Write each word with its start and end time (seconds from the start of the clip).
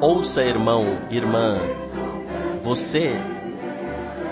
Ouça, 0.00 0.44
irmão, 0.44 0.96
irmã, 1.10 1.58
você 2.62 3.16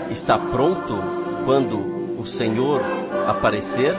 está 0.09 0.37
pronto 0.37 0.95
quando 1.43 2.17
o 2.17 2.25
Senhor 2.25 2.81
aparecer? 3.27 3.93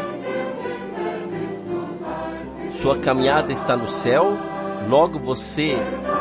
Sua 2.73 2.97
caminhada 2.97 3.53
está 3.53 3.77
no 3.77 3.87
céu, 3.87 4.39
logo 4.89 5.19
você 5.19 5.77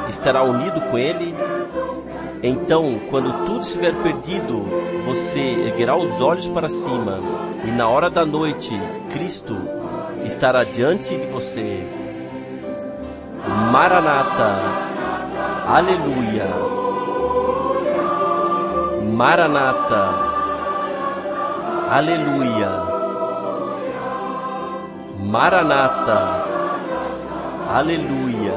estará 0.09 0.43
unido 0.43 0.81
com 0.81 0.97
Ele. 0.97 1.33
Então, 2.43 2.99
quando 3.09 3.45
tudo 3.45 3.61
estiver 3.61 3.95
perdido, 4.03 4.65
você 5.05 5.39
erguerá 5.39 5.95
os 5.95 6.19
olhos 6.19 6.49
para 6.49 6.67
cima, 6.67 7.19
e 7.63 7.71
na 7.71 7.87
hora 7.87 8.09
da 8.09 8.25
noite, 8.25 8.77
Cristo 9.09 9.55
estará 10.25 10.65
diante 10.65 11.15
de 11.15 11.27
você. 11.27 11.87
Maranata. 13.71 14.86
Aleluia. 15.67 16.47
Maranata. 19.03 20.03
Aleluia. 21.91 22.69
Maranata. 25.19 26.19
Aleluia. 27.67 28.55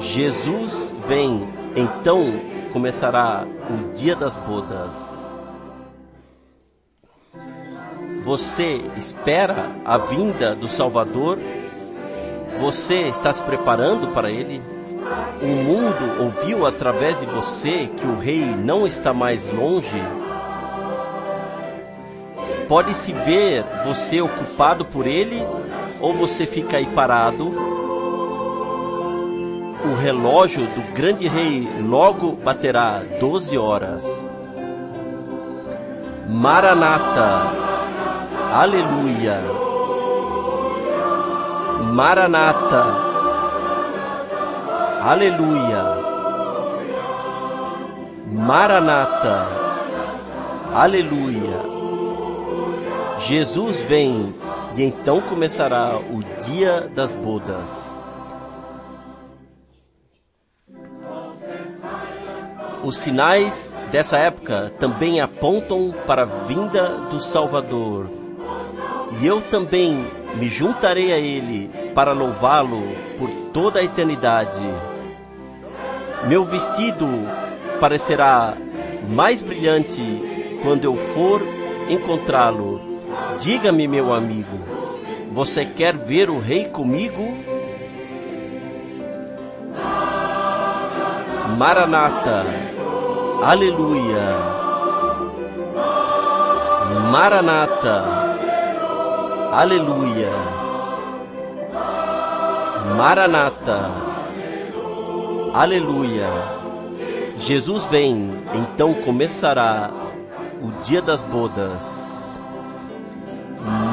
Jesus 0.00 0.92
vem, 1.06 1.48
então 1.76 2.32
começará 2.72 3.46
o 3.70 3.94
dia 3.94 4.16
das 4.16 4.36
bodas. 4.36 5.32
Você 8.24 8.82
espera 8.96 9.70
a 9.84 9.96
vinda 9.96 10.56
do 10.56 10.68
Salvador? 10.68 11.38
Você 12.58 13.02
está 13.02 13.32
se 13.32 13.44
preparando 13.44 14.08
para 14.08 14.28
ele? 14.28 14.79
O 15.42 15.46
mundo 15.46 16.22
ouviu 16.22 16.66
através 16.66 17.20
de 17.20 17.26
você 17.26 17.86
que 17.86 18.06
o 18.06 18.18
rei 18.18 18.44
não 18.44 18.86
está 18.86 19.14
mais 19.14 19.48
longe? 19.48 20.02
Pode-se 22.68 23.14
ver 23.14 23.64
você 23.84 24.20
ocupado 24.20 24.84
por 24.84 25.06
ele 25.06 25.42
ou 25.98 26.12
você 26.12 26.44
fica 26.44 26.76
aí 26.76 26.84
parado? 26.86 27.48
O 29.82 29.94
relógio 29.94 30.66
do 30.66 30.92
grande 30.92 31.26
rei 31.26 31.66
logo 31.80 32.32
baterá 32.32 33.02
12 33.18 33.56
horas. 33.56 34.28
Maranata, 36.28 37.50
aleluia. 38.52 39.40
Maranata, 41.92 43.09
aleluia. 45.00 45.84
Maranata, 48.26 49.46
aleluia. 50.72 51.70
Jesus 53.18 53.76
vem 53.82 54.34
e 54.76 54.82
então 54.82 55.20
começará 55.20 55.98
o 55.98 56.22
dia 56.42 56.88
das 56.94 57.14
bodas. 57.14 57.98
Os 62.82 62.96
sinais 62.96 63.76
dessa 63.90 64.16
época 64.16 64.72
também 64.78 65.20
apontam 65.20 65.94
para 66.06 66.22
a 66.22 66.44
vinda 66.46 66.96
do 67.10 67.20
Salvador. 67.20 68.08
E 69.20 69.26
eu 69.26 69.42
também 69.42 70.10
me 70.36 70.46
juntarei 70.46 71.12
a 71.12 71.18
Ele 71.18 71.68
para 71.94 72.12
louvá-lo 72.12 72.82
por 73.18 73.28
toda 73.52 73.80
a 73.80 73.84
eternidade. 73.84 74.89
Meu 76.28 76.44
vestido 76.44 77.06
parecerá 77.80 78.54
mais 79.08 79.42
brilhante 79.42 80.58
quando 80.62 80.84
eu 80.84 80.94
for 80.96 81.42
encontrá-lo. 81.88 82.80
Diga-me, 83.38 83.88
meu 83.88 84.12
amigo, 84.12 84.58
você 85.32 85.64
quer 85.64 85.96
ver 85.96 86.28
o 86.28 86.38
Rei 86.38 86.66
comigo? 86.66 87.36
Maranata, 91.56 92.44
aleluia. 93.42 94.20
Maranata, 97.10 98.04
aleluia. 99.52 100.32
Maranata, 102.96 104.09
aleluia. 105.52 106.28
Jesus 107.38 107.86
vem, 107.86 108.36
então 108.54 108.94
começará 108.94 109.90
o 110.62 110.82
dia 110.82 111.00
das 111.00 111.24
bodas. 111.24 112.40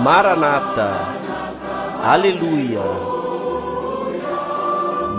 Maranata, 0.03 1.01
aleluia. 2.03 2.81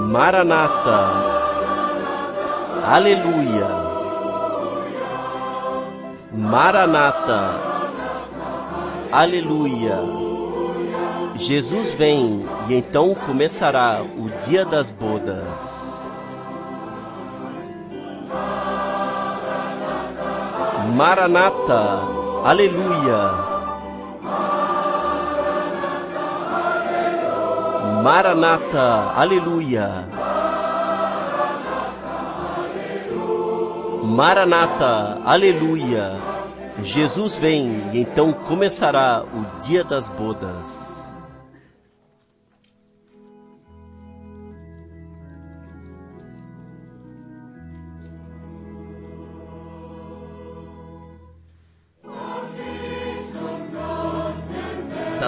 Maranata, 0.08 1.00
aleluia. 2.84 3.68
Maranata, 6.32 7.60
aleluia. 9.12 9.98
Jesus 11.34 11.94
vem 11.94 12.46
e 12.68 12.74
então 12.74 13.14
começará 13.14 14.02
o 14.02 14.28
dia 14.46 14.64
das 14.64 14.90
bodas. 14.90 15.77
Maranata, 20.94 22.00
aleluia. 22.44 23.30
Maranata, 28.02 29.12
aleluia. 29.16 30.08
Maranata, 34.04 35.20
aleluia. 35.24 36.16
Jesus 36.82 37.34
vem 37.36 37.82
e 37.92 38.00
então 38.00 38.32
começará 38.32 39.24
o 39.24 39.62
dia 39.62 39.84
das 39.84 40.08
bodas. 40.08 40.97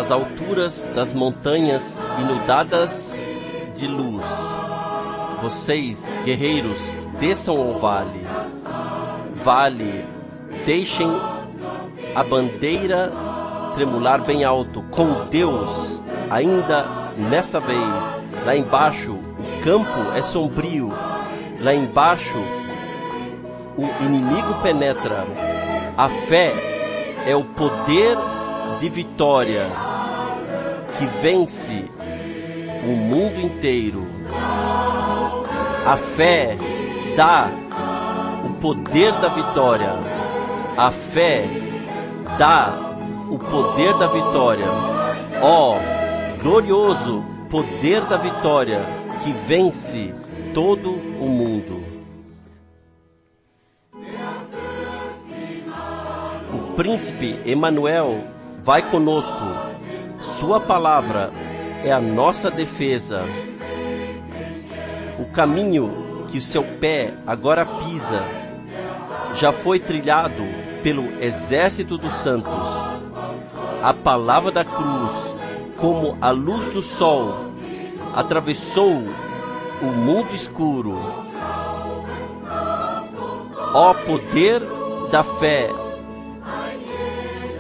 Das 0.00 0.11
alturas 0.11 0.91
das 0.94 1.12
montanhas 1.12 2.09
inundadas 2.19 3.22
de 3.77 3.87
luz. 3.87 4.25
Vocês, 5.43 6.11
guerreiros, 6.25 6.78
desçam 7.19 7.59
ao 7.59 7.78
vale. 7.78 8.27
Vale, 9.34 10.06
deixem 10.65 11.06
a 12.15 12.25
bandeira 12.25 13.12
tremular 13.75 14.25
bem 14.25 14.43
alto 14.43 14.83
com 14.91 15.27
Deus, 15.27 16.03
ainda 16.31 16.87
nessa 17.19 17.61
vez. 17.61 18.15
Lá 18.47 18.56
embaixo, 18.56 19.12
o 19.12 19.62
campo 19.62 20.17
é 20.17 20.22
sombrio. 20.22 20.94
Lá 21.61 21.75
embaixo, 21.75 22.38
o 23.77 24.03
inimigo 24.03 24.55
penetra. 24.62 25.27
A 25.94 26.09
fé 26.09 26.55
é 27.26 27.37
o 27.37 27.44
poder 27.44 28.17
de 28.79 28.88
vitória 28.88 29.89
que 31.00 31.06
vence 31.23 31.87
o 32.85 32.94
mundo 32.94 33.41
inteiro. 33.41 34.06
A 35.87 35.97
fé 35.97 36.58
dá 37.17 37.49
o 38.44 38.50
poder 38.61 39.11
da 39.14 39.29
vitória. 39.29 39.94
A 40.76 40.91
fé 40.91 41.47
dá 42.37 42.94
o 43.31 43.38
poder 43.38 43.97
da 43.97 44.08
vitória. 44.08 44.67
Ó, 45.41 45.76
oh, 45.76 46.43
glorioso 46.43 47.25
poder 47.49 48.05
da 48.05 48.19
vitória 48.19 48.85
que 49.25 49.32
vence 49.32 50.14
todo 50.52 50.93
o 51.19 51.26
mundo. 51.31 51.82
O 56.52 56.75
príncipe 56.76 57.41
Emanuel 57.47 58.23
vai 58.62 58.82
conosco. 58.91 59.70
Sua 60.20 60.61
palavra 60.61 61.32
é 61.82 61.90
a 61.90 62.00
nossa 62.00 62.50
defesa. 62.50 63.25
O 65.19 65.25
caminho 65.32 66.25
que 66.28 66.38
o 66.38 66.43
seu 66.43 66.62
pé 66.62 67.14
agora 67.26 67.64
pisa 67.64 68.22
já 69.34 69.50
foi 69.50 69.78
trilhado 69.78 70.43
pelo 70.82 71.05
exército 71.22 71.96
dos 71.96 72.12
santos. 72.14 72.52
A 73.82 73.94
palavra 73.94 74.50
da 74.50 74.64
cruz, 74.64 75.34
como 75.76 76.17
a 76.20 76.31
luz 76.31 76.69
do 76.69 76.82
sol, 76.82 77.52
atravessou 78.14 79.02
o 79.81 79.87
mundo 79.87 80.34
escuro. 80.34 80.99
Ó 83.73 83.94
poder 83.94 84.62
da 85.11 85.23
fé, 85.23 85.70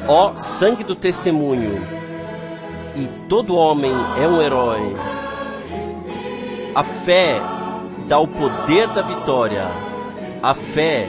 ó 0.06 0.36
sangue 0.36 0.84
do 0.84 0.94
testemunho, 0.94 1.99
e 3.00 3.08
todo 3.28 3.56
homem 3.56 3.92
é 4.18 4.28
um 4.28 4.42
herói. 4.42 4.94
A 6.74 6.84
fé 6.84 7.40
dá 8.06 8.18
o 8.18 8.28
poder 8.28 8.88
da 8.88 9.00
vitória. 9.00 9.66
A 10.42 10.52
fé 10.52 11.08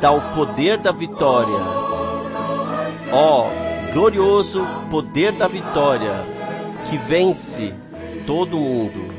dá 0.00 0.12
o 0.12 0.32
poder 0.32 0.78
da 0.78 0.92
vitória. 0.92 1.58
Ó 3.12 3.48
glorioso 3.92 4.64
poder 4.90 5.32
da 5.32 5.48
vitória 5.48 6.24
que 6.88 6.96
vence 6.96 7.74
todo 8.26 8.56
mundo. 8.56 9.12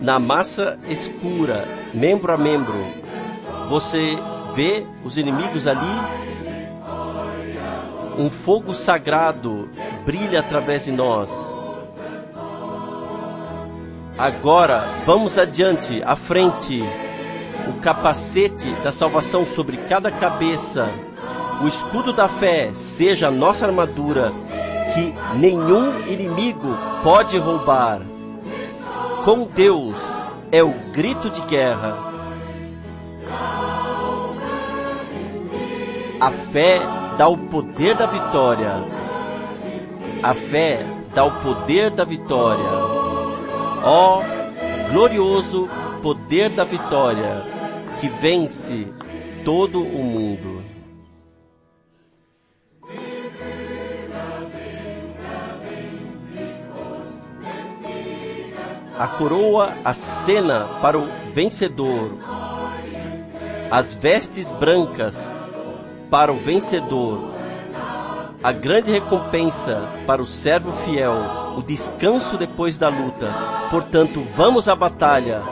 Na 0.00 0.18
massa 0.18 0.78
escura, 0.88 1.66
membro 1.92 2.32
a 2.32 2.36
membro, 2.36 2.86
você 3.68 4.16
vê 4.56 4.86
os 5.04 5.18
inimigos 5.18 5.66
ali? 5.66 6.00
Um 8.18 8.30
fogo 8.30 8.72
sagrado 8.72 9.68
brilha 10.06 10.40
através 10.40 10.86
de 10.86 10.92
nós. 10.92 11.54
Agora, 14.16 15.02
vamos 15.04 15.36
adiante, 15.36 16.02
à 16.02 16.16
frente. 16.16 16.82
O 17.68 17.74
capacete 17.80 18.72
da 18.82 18.90
salvação 18.90 19.44
sobre 19.44 19.76
cada 19.76 20.10
cabeça. 20.10 20.90
O 21.62 21.68
escudo 21.68 22.14
da 22.14 22.26
fé 22.26 22.70
seja 22.72 23.28
a 23.28 23.30
nossa 23.30 23.66
armadura, 23.66 24.32
que 24.94 25.14
nenhum 25.38 26.06
inimigo 26.06 26.78
pode 27.02 27.36
roubar. 27.36 28.00
Com 29.22 29.46
Deus 29.54 29.98
é 30.50 30.62
o 30.62 30.72
grito 30.92 31.28
de 31.28 31.42
guerra. 31.42 32.05
A 36.18 36.30
fé 36.30 36.80
dá 37.18 37.28
o 37.28 37.36
poder 37.36 37.94
da 37.94 38.06
vitória. 38.06 38.72
A 40.22 40.32
fé 40.32 40.78
dá 41.14 41.24
o 41.26 41.40
poder 41.42 41.90
da 41.90 42.04
vitória. 42.04 42.70
Ó 43.84 44.20
oh, 44.20 44.90
glorioso 44.90 45.68
poder 46.02 46.48
da 46.50 46.64
vitória 46.64 47.44
que 48.00 48.08
vence 48.08 48.88
todo 49.44 49.82
o 49.82 50.02
mundo. 50.02 50.64
A 58.98 59.06
coroa 59.06 59.74
acena 59.84 60.78
para 60.80 60.98
o 60.98 61.06
vencedor, 61.34 62.10
as 63.70 63.92
vestes 63.92 64.50
brancas 64.50 65.28
para 66.10 66.32
o 66.32 66.36
vencedor, 66.36 67.36
a 68.42 68.52
grande 68.52 68.92
recompensa 68.92 69.88
para 70.06 70.22
o 70.22 70.26
servo 70.26 70.70
fiel, 70.70 71.14
o 71.56 71.62
descanso 71.62 72.36
depois 72.36 72.78
da 72.78 72.88
luta. 72.88 73.34
Portanto, 73.70 74.22
vamos 74.36 74.68
à 74.68 74.76
batalha. 74.76 75.42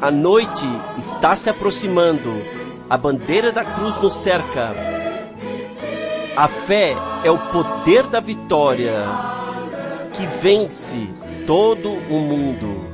A 0.00 0.10
noite 0.10 0.66
está 0.98 1.34
se 1.34 1.48
aproximando, 1.48 2.34
a 2.90 2.96
bandeira 2.96 3.52
da 3.52 3.64
cruz 3.64 3.98
nos 4.00 4.12
cerca. 4.14 4.74
A 6.36 6.48
fé 6.48 6.94
é 7.24 7.30
o 7.30 7.38
poder 7.50 8.06
da 8.08 8.20
vitória 8.20 8.92
que 10.12 10.26
vence 10.26 11.08
todo 11.46 11.90
o 11.90 12.18
mundo. 12.18 12.84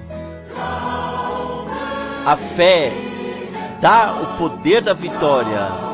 A 2.24 2.36
fé 2.36 2.92
dá 3.80 4.14
o 4.22 4.38
poder 4.38 4.82
da 4.82 4.92
vitória 4.92 5.91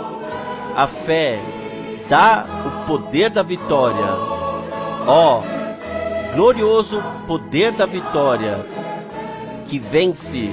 a 0.79 0.87
fé 0.87 1.41
dá 2.09 2.45
o 2.65 2.87
poder 2.87 3.31
da 3.31 3.43
vitória. 3.43 4.15
Ó, 5.09 5.41
oh, 5.41 6.35
glorioso 6.37 7.03
poder 7.27 7.73
da 7.73 7.85
vitória 7.85 8.65
que 9.67 9.77
vence 9.77 10.53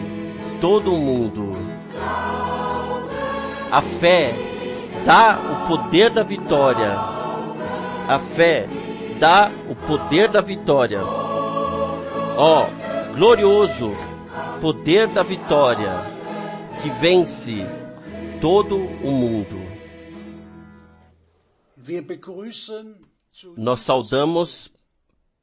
todo 0.59 0.95
o 0.95 0.97
mundo. 0.97 1.51
A 3.71 3.83
fé 3.83 4.33
dá 5.05 5.39
o 5.39 5.67
poder 5.67 6.09
da 6.09 6.23
vitória. 6.23 6.99
A 8.07 8.17
fé 8.17 8.65
dá 9.19 9.51
o 9.69 9.75
poder 9.75 10.31
da 10.31 10.41
vitória. 10.41 11.01
Ó, 11.05 12.63
oh, 12.63 13.13
glorioso 13.13 13.95
poder 14.59 15.05
da 15.05 15.21
vitória 15.21 16.03
que 16.81 16.89
vence 16.89 17.63
todo 18.41 18.75
o 19.03 19.11
mundo. 19.11 19.64
Nós 23.57 23.81
saudamos 23.81 24.71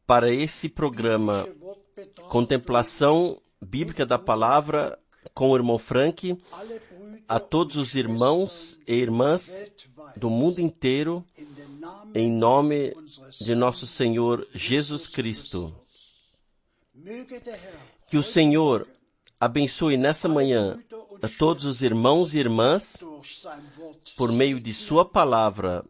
para 0.06 0.32
esse 0.32 0.68
programa 0.68 1.48
Contemplação 2.28 3.40
Bíblica 3.60 4.04
da 4.04 4.18
Palavra 4.18 4.98
com 5.34 5.50
o 5.50 5.56
irmão 5.56 5.78
Frank, 5.78 6.36
a 7.28 7.38
todos 7.38 7.76
os 7.76 7.94
irmãos 7.94 8.78
e 8.86 8.94
irmãs 8.94 9.70
do 10.16 10.28
mundo 10.28 10.60
inteiro, 10.60 11.24
em 12.14 12.30
nome 12.30 12.94
de 13.40 13.54
nosso 13.54 13.86
Senhor 13.86 14.46
Jesus 14.52 15.06
Cristo. 15.06 15.74
Que 18.08 18.16
o 18.16 18.22
Senhor 18.22 18.86
abençoe 19.38 19.96
nessa 19.96 20.28
manhã 20.28 20.82
a 21.22 21.28
todos 21.28 21.64
os 21.64 21.82
irmãos 21.82 22.34
e 22.34 22.38
irmãs 22.38 23.02
por 24.16 24.32
meio 24.32 24.60
de 24.60 24.74
Sua 24.74 25.04
palavra 25.04 25.84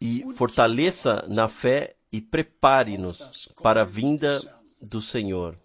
e 0.00 0.24
fortaleça 0.34 1.24
na 1.28 1.48
fé 1.48 1.96
e 2.10 2.20
prepare-nos 2.20 3.48
para 3.62 3.82
a 3.82 3.84
vinda 3.84 4.40
do 4.80 5.00
Senhor. 5.00 5.56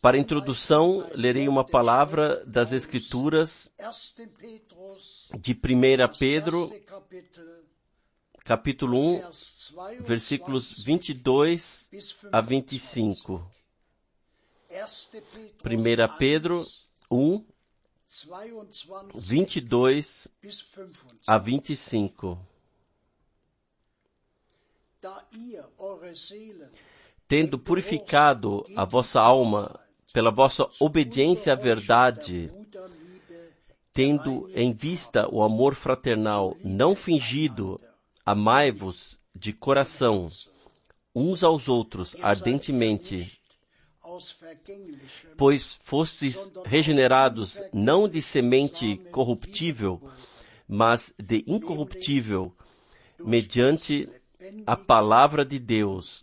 Para 0.00 0.16
a 0.16 0.20
introdução, 0.20 1.08
lerei 1.12 1.46
uma 1.46 1.64
palavra 1.64 2.42
das 2.46 2.72
Escrituras 2.72 3.70
de 5.38 5.52
1 5.52 6.18
Pedro, 6.18 6.70
capítulo 8.44 9.16
1, 9.16 9.22
versículos 10.00 10.82
22 10.82 11.88
a 12.32 12.40
25. 12.40 13.50
1 15.64 16.18
Pedro 16.18 16.64
1, 17.10 17.44
22 19.14 20.28
a 21.26 21.38
25. 21.38 22.38
Tendo 27.28 27.58
purificado 27.58 28.64
a 28.76 28.84
vossa 28.84 29.20
alma 29.20 29.80
pela 30.12 30.30
vossa 30.30 30.68
obediência 30.80 31.52
à 31.52 31.56
verdade, 31.56 32.50
tendo 33.92 34.48
em 34.54 34.72
vista 34.72 35.28
o 35.32 35.42
amor 35.42 35.74
fraternal 35.74 36.56
não 36.62 36.94
fingido, 36.94 37.80
amai-vos 38.24 39.18
de 39.34 39.52
coração 39.52 40.28
uns 41.14 41.42
aos 41.42 41.68
outros 41.68 42.16
ardentemente 42.22 43.40
pois 45.36 45.78
fostes 45.82 46.50
regenerados 46.64 47.62
não 47.72 48.08
de 48.08 48.20
semente 48.22 48.96
corruptível, 49.10 50.00
mas 50.68 51.14
de 51.18 51.44
incorruptível, 51.46 52.52
mediante 53.18 54.08
a 54.66 54.76
palavra 54.76 55.44
de 55.44 55.58
Deus, 55.58 56.22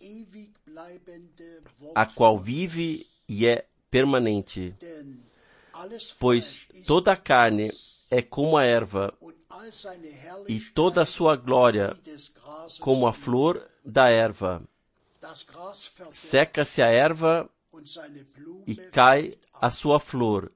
a 1.94 2.06
qual 2.06 2.38
vive 2.38 3.06
e 3.28 3.46
é 3.46 3.66
permanente. 3.90 4.74
Pois 6.18 6.66
toda 6.86 7.12
a 7.12 7.16
carne 7.16 7.70
é 8.10 8.22
como 8.22 8.56
a 8.56 8.64
erva, 8.64 9.12
e 10.48 10.60
toda 10.60 11.02
a 11.02 11.06
sua 11.06 11.36
glória 11.36 11.96
como 12.80 13.06
a 13.06 13.12
flor 13.12 13.68
da 13.84 14.08
erva. 14.08 14.62
Seca-se 16.10 16.82
a 16.82 16.88
erva 16.88 17.48
e 18.66 18.74
cai 18.76 19.34
a 19.54 19.70
sua 19.70 19.98
flor. 19.98 20.52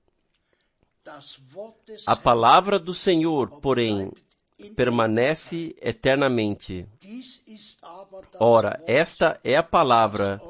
A 2.07 2.17
palavra 2.17 2.79
do 2.79 2.93
Senhor, 2.93 3.61
porém, 3.61 4.13
permanece 4.77 5.75
eternamente. 5.81 6.87
Ora, 8.39 8.83
esta 8.87 9.41
é 9.43 9.57
a 9.57 9.63
palavra 9.63 10.41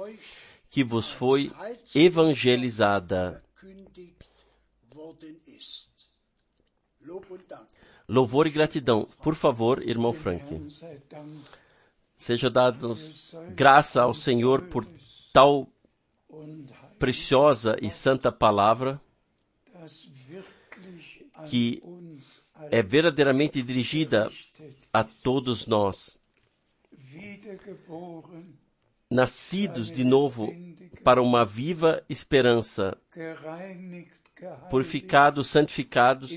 que 0.69 0.83
vos 0.83 1.11
foi 1.11 1.53
evangelizada. 1.95 3.43
louvor 8.09 8.47
e 8.47 8.51
gratidão. 8.51 9.07
Por 9.23 9.35
favor, 9.35 9.83
irmão 9.83 10.13
Frank. 10.13 10.67
Seja 12.17 12.51
dados 12.51 13.35
graça 13.55 14.03
ao 14.03 14.15
Senhor 14.15 14.63
por 14.63 14.87
tal 15.33 15.69
preciosa 16.99 17.77
e 17.81 17.91
santa 17.91 18.31
palavra 18.31 19.01
que 21.47 21.83
é 22.71 22.83
verdadeiramente 22.83 23.63
dirigida 23.63 24.31
a 24.93 25.05
todos 25.05 25.67
nós, 25.67 26.19
nascidos 29.11 29.91
de 29.91 30.05
novo 30.05 30.53
para 31.05 31.23
uma 31.23 31.45
viva 31.45 32.03
esperança, 32.09 32.99
purificados, 34.69 35.47
santificados 35.49 36.33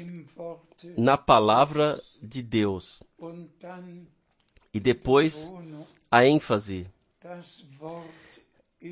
na 0.97 1.17
palavra 1.17 1.99
de 2.21 2.41
Deus. 2.41 3.01
E 4.73 4.79
depois 4.79 5.51
a 6.09 6.25
ênfase. 6.25 6.87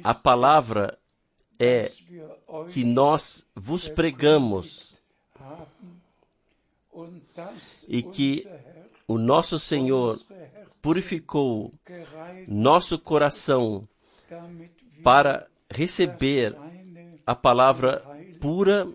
A 0.03 0.13
palavra 0.13 0.97
é 1.59 1.91
que 2.71 2.83
nós 2.83 3.45
vos 3.55 3.87
pregamos 3.87 5.01
e 7.87 8.03
que 8.03 8.47
o 9.07 9.17
nosso 9.17 9.57
Senhor 9.57 10.19
purificou 10.81 11.73
nosso 12.47 12.97
coração 12.99 13.87
para 15.03 15.47
receber 15.69 16.55
a 17.25 17.35
palavra 17.35 18.03
pura 18.39 18.87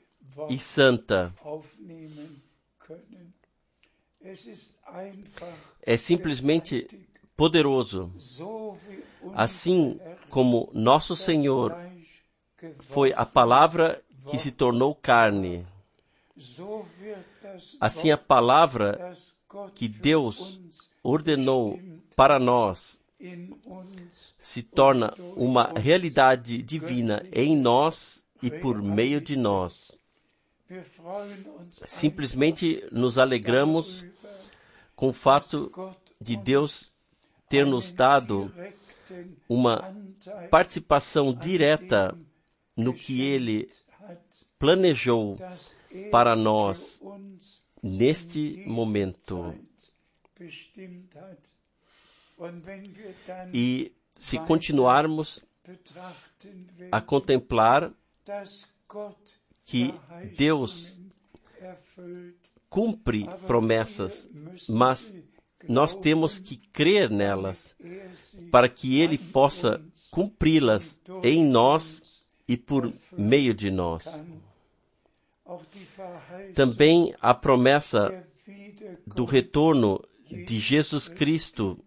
e 0.48 0.58
santa. 0.58 1.32
É 5.82 5.96
simplesmente 5.96 6.86
poderoso. 7.36 8.12
Assim 9.34 9.98
como 10.30 10.70
nosso 10.72 11.16
Senhor 11.16 11.76
foi 12.80 13.12
a 13.14 13.26
palavra 13.26 14.02
que 14.28 14.38
se 14.38 14.50
tornou 14.50 14.94
carne, 14.94 15.66
assim 17.80 18.10
a 18.10 18.18
palavra 18.18 19.12
que 19.74 19.86
Deus 19.86 20.58
ordenou 21.02 21.78
para 22.16 22.38
nós 22.38 23.00
se 24.38 24.62
torna 24.62 25.14
uma 25.36 25.72
realidade 25.76 26.62
divina 26.62 27.24
em 27.32 27.56
nós 27.56 28.24
e 28.42 28.50
por 28.50 28.82
meio 28.82 29.20
de 29.20 29.36
nós. 29.36 29.96
Simplesmente 31.86 32.86
nos 32.90 33.18
alegramos 33.18 34.04
com 34.96 35.08
o 35.08 35.12
fato 35.12 35.70
de 36.20 36.36
Deus 36.36 36.92
ter 37.54 37.64
nos 37.64 37.92
dado 37.92 38.52
uma 39.48 39.94
participação 40.50 41.32
direta 41.32 42.18
no 42.76 42.92
que 42.92 43.22
Ele 43.22 43.68
planejou 44.58 45.36
para 46.10 46.34
nós 46.34 47.00
neste 47.80 48.64
momento. 48.66 49.54
E 53.52 53.92
se 54.16 54.36
continuarmos 54.40 55.44
a 56.90 57.00
contemplar 57.00 57.92
que 59.64 59.94
Deus 60.36 60.92
cumpre 62.68 63.26
promessas, 63.46 64.28
mas 64.68 65.14
nós 65.68 65.94
temos 65.94 66.38
que 66.38 66.56
crer 66.56 67.10
nelas 67.10 67.74
para 68.50 68.68
que 68.68 69.00
Ele 69.00 69.18
possa 69.18 69.80
cumpri-las 70.10 71.00
em 71.22 71.44
nós 71.44 72.24
e 72.46 72.56
por 72.56 72.92
meio 73.16 73.54
de 73.54 73.70
nós. 73.70 74.04
Também 76.54 77.14
a 77.20 77.34
promessa 77.34 78.26
do 79.06 79.24
retorno 79.24 80.02
de 80.30 80.58
Jesus 80.58 81.08
Cristo 81.08 81.78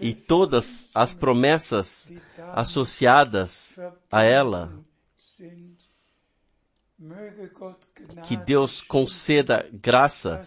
e 0.00 0.14
todas 0.14 0.90
as 0.94 1.14
promessas 1.14 2.12
associadas 2.52 3.76
a 4.10 4.22
ela. 4.22 4.72
Que 8.26 8.36
Deus 8.36 8.80
conceda 8.80 9.68
graça 9.72 10.42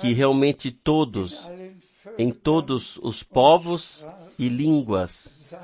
que 0.00 0.12
realmente 0.12 0.70
todos, 0.70 1.50
em 2.18 2.30
todos 2.30 2.98
os 3.02 3.22
povos 3.22 4.06
e 4.38 4.48
línguas, 4.48 5.54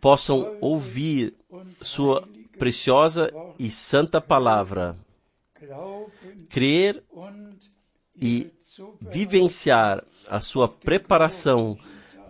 possam 0.00 0.56
ouvir 0.60 1.34
Sua 1.80 2.26
preciosa 2.58 3.32
e 3.58 3.70
santa 3.70 4.20
palavra, 4.20 4.96
crer 6.48 7.02
e 8.20 8.50
vivenciar 9.00 10.04
a 10.28 10.40
sua 10.40 10.68
preparação 10.68 11.78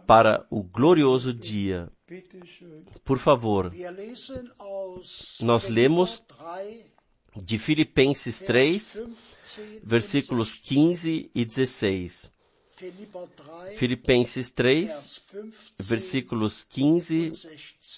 para 0.07 0.47
o 0.51 0.63
glorioso 0.63 1.33
dia. 1.33 1.91
Por 3.05 3.19
favor, 3.19 3.73
nós 5.41 5.69
lemos 5.69 6.23
de 7.37 7.59
Filipenses 7.59 8.41
3, 8.41 9.03
versículos 9.83 10.55
15 10.55 11.31
e 11.35 11.45
16. 11.45 12.33
Filipenses 13.77 14.51
3, 14.51 15.23
versículos 15.79 16.65
15 16.69 17.33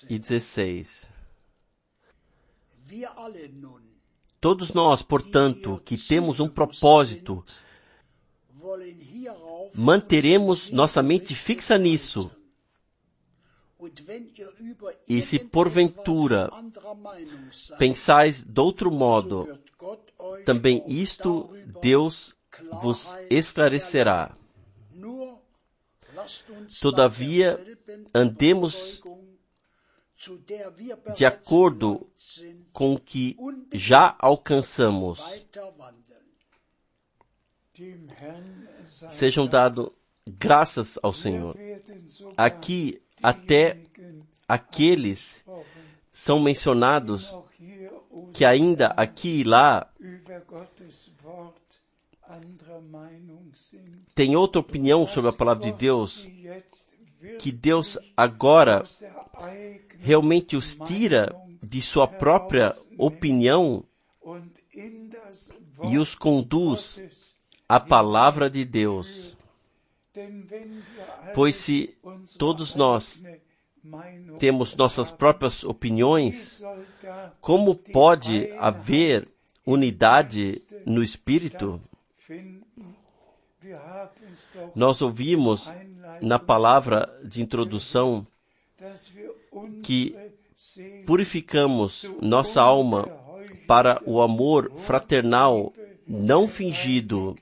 e 0.09 0.19
16. 0.19 1.09
Todos 4.41 4.73
nós, 4.73 5.03
portanto, 5.03 5.81
que 5.85 5.97
temos 5.97 6.41
um 6.41 6.49
propósito, 6.49 7.45
manteremos 9.75 10.71
nossa 10.71 11.03
mente 11.03 11.35
fixa 11.35 11.77
nisso. 11.79 12.31
E 15.09 15.21
se 15.21 15.39
porventura 15.39 16.51
pensais 17.79 18.43
de 18.43 18.61
outro 18.61 18.91
modo, 18.91 19.59
também 20.45 20.83
isto 20.87 21.51
Deus 21.83 22.35
vos 22.81 23.15
esclarecerá. 23.31 24.37
Todavia, 26.81 27.59
andemos 28.15 29.03
de 31.15 31.27
acordo 31.27 32.11
com 32.73 32.95
o 32.95 33.01
que 33.01 33.37
já 33.73 34.17
alcançamos. 34.19 35.21
Sejam 39.11 39.47
dados 39.47 39.91
graças 40.27 40.99
ao 41.03 41.13
Senhor. 41.13 41.57
Aqui, 42.37 43.03
até 43.23 43.79
aqueles 44.49 45.45
são 46.13 46.41
mencionados 46.41 47.37
que 48.33 48.45
ainda 48.45 48.89
aqui 48.89 49.41
e 49.41 49.45
lá 49.45 49.91
têm 54.15 54.37
outra 54.37 54.61
opinião 54.61 55.07
sobre 55.07 55.31
a 55.31 55.33
palavra 55.33 55.65
de 55.65 55.73
Deus, 55.73 56.27
que 57.39 57.53
Deus 57.53 57.99
agora 58.17 58.83
realmente 59.99 60.57
os 60.57 60.77
tira 60.77 61.35
de 61.63 61.83
sua 61.83 62.07
própria 62.07 62.75
opinião 62.99 63.85
e 65.85 65.99
os 65.99 66.15
conduz 66.15 67.01
à 67.69 67.79
palavra 67.79 68.49
de 68.49 68.65
Deus. 68.65 69.36
Pois 71.35 71.57
se 71.57 71.97
todos 72.39 72.75
nós 72.75 73.23
temos 74.39 74.75
nossas 74.75 75.11
próprias 75.11 75.63
opiniões, 75.65 76.63
como 77.41 77.75
pode 77.75 78.51
haver 78.59 79.29
unidade 79.65 80.65
no 80.85 81.03
espírito? 81.03 81.81
Nós 84.75 85.03
ouvimos 85.03 85.73
na 86.21 86.39
palavra 86.39 87.19
de 87.25 87.43
introdução 87.43 88.25
que 89.83 90.17
purificamos 91.05 92.05
nossa 92.21 92.63
alma 92.63 93.09
para 93.67 94.01
o 94.05 94.21
amor 94.21 94.73
fraternal 94.79 95.73
não 96.07 96.47
fingido. 96.47 97.37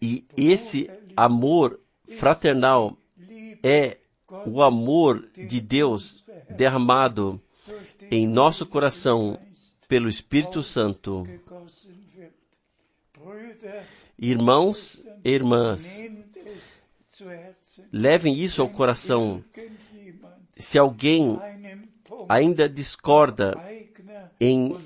E 0.00 0.24
esse 0.36 0.90
amor 1.16 1.80
fraternal 2.18 2.96
é 3.62 3.98
o 4.46 4.62
amor 4.62 5.28
de 5.36 5.60
Deus 5.60 6.24
derramado 6.50 7.40
em 8.10 8.26
nosso 8.26 8.66
coração 8.66 9.38
pelo 9.88 10.08
Espírito 10.08 10.62
Santo. 10.62 11.22
Irmãos 14.18 15.04
e 15.24 15.30
irmãs, 15.30 15.86
levem 17.92 18.34
isso 18.38 18.62
ao 18.62 18.68
coração. 18.68 19.44
Se 20.56 20.78
alguém 20.78 21.38
ainda 22.28 22.68
discorda 22.68 23.54
em 24.40 24.76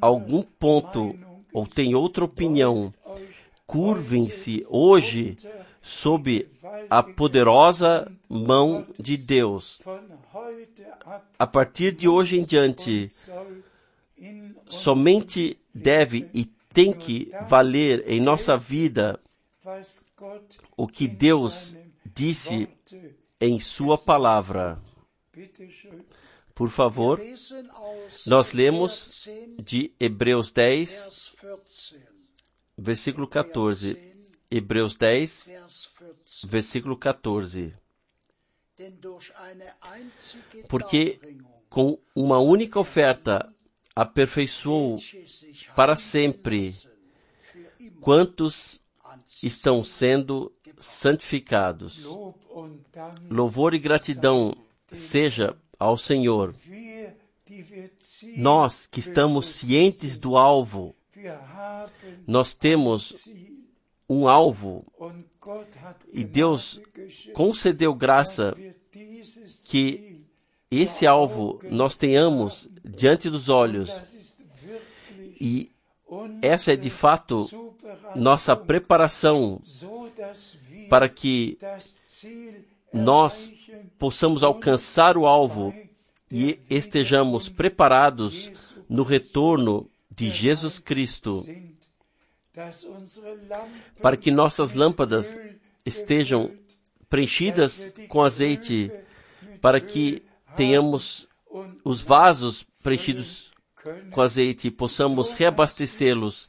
algum 0.00 0.42
ponto 0.42 1.18
ou 1.52 1.66
tem 1.66 1.94
outra 1.94 2.24
opinião, 2.24 2.92
curvem-se 3.66 4.64
hoje 4.68 5.36
sob 5.82 6.48
a 6.88 7.02
poderosa 7.02 8.10
mão 8.28 8.86
de 8.98 9.16
Deus. 9.16 9.80
A 11.38 11.46
partir 11.46 11.92
de 11.92 12.08
hoje 12.08 12.38
em 12.38 12.44
diante, 12.44 13.08
somente 14.68 15.58
deve 15.74 16.28
e 16.34 16.44
tem 16.72 16.92
que 16.92 17.30
valer 17.48 18.04
em 18.06 18.20
nossa 18.20 18.56
vida 18.56 19.20
o 20.76 20.86
que 20.86 21.08
Deus 21.08 21.76
disse 22.14 22.68
em 23.40 23.60
Sua 23.60 23.96
palavra. 23.96 24.80
Por 26.54 26.70
favor, 26.70 27.20
nós 28.26 28.52
lemos 28.52 29.24
14, 29.26 29.56
de 29.62 29.92
Hebreus 30.00 30.50
10, 30.50 30.88
Vers 30.88 31.32
14. 31.38 32.15
Versículo 32.76 33.26
14. 33.26 33.96
Hebreus 34.50 34.96
10, 34.96 35.46
Vers 35.46 35.90
14. 35.98 36.46
versículo 36.46 36.96
14. 36.96 37.74
Denn 38.78 39.00
durch 39.00 39.32
eine 39.36 39.74
einzige 39.80 40.66
Porque 40.68 41.18
com 41.70 41.98
uma 42.14 42.38
única 42.38 42.78
oferta 42.78 43.52
aperfeiçoou 43.94 44.98
para 45.74 45.96
sempre 45.96 46.74
quantos 48.00 48.78
estão 49.42 49.82
sendo 49.82 50.52
santificados. 50.78 52.06
Louvor 53.30 53.74
e 53.74 53.78
gratidão 53.78 54.54
seja 54.92 55.56
ao 55.78 55.96
Senhor. 55.96 56.54
Nós 58.36 58.86
que 58.86 59.00
estamos 59.00 59.46
cientes 59.46 60.18
do 60.18 60.36
alvo, 60.36 60.94
nós 62.26 62.54
temos 62.54 63.28
um 64.08 64.28
alvo 64.28 64.84
e 66.12 66.24
Deus 66.24 66.80
concedeu 67.32 67.94
graça 67.94 68.56
que 69.64 70.24
esse 70.70 71.06
alvo 71.06 71.58
nós 71.70 71.96
tenhamos 71.96 72.68
diante 72.84 73.30
dos 73.30 73.48
olhos. 73.48 73.90
E 75.40 75.70
essa 76.40 76.72
é 76.72 76.76
de 76.76 76.90
fato 76.90 77.46
nossa 78.14 78.56
preparação 78.56 79.60
para 80.88 81.08
que 81.08 81.58
nós 82.92 83.52
possamos 83.98 84.42
alcançar 84.42 85.16
o 85.16 85.26
alvo 85.26 85.74
e 86.30 86.58
estejamos 86.68 87.48
preparados 87.48 88.50
no 88.88 89.02
retorno 89.02 89.88
de 90.16 90.30
Jesus 90.30 90.78
Cristo, 90.78 91.46
para 94.00 94.16
que 94.16 94.30
nossas 94.30 94.72
lâmpadas 94.72 95.36
estejam 95.84 96.50
preenchidas 97.08 97.92
com 98.08 98.22
azeite, 98.22 98.90
para 99.60 99.78
que 99.80 100.22
tenhamos 100.56 101.28
os 101.84 102.00
vasos 102.00 102.66
preenchidos 102.82 103.50
com 104.10 104.22
azeite 104.22 104.68
e 104.68 104.70
possamos 104.70 105.34
reabastecê-los, 105.34 106.48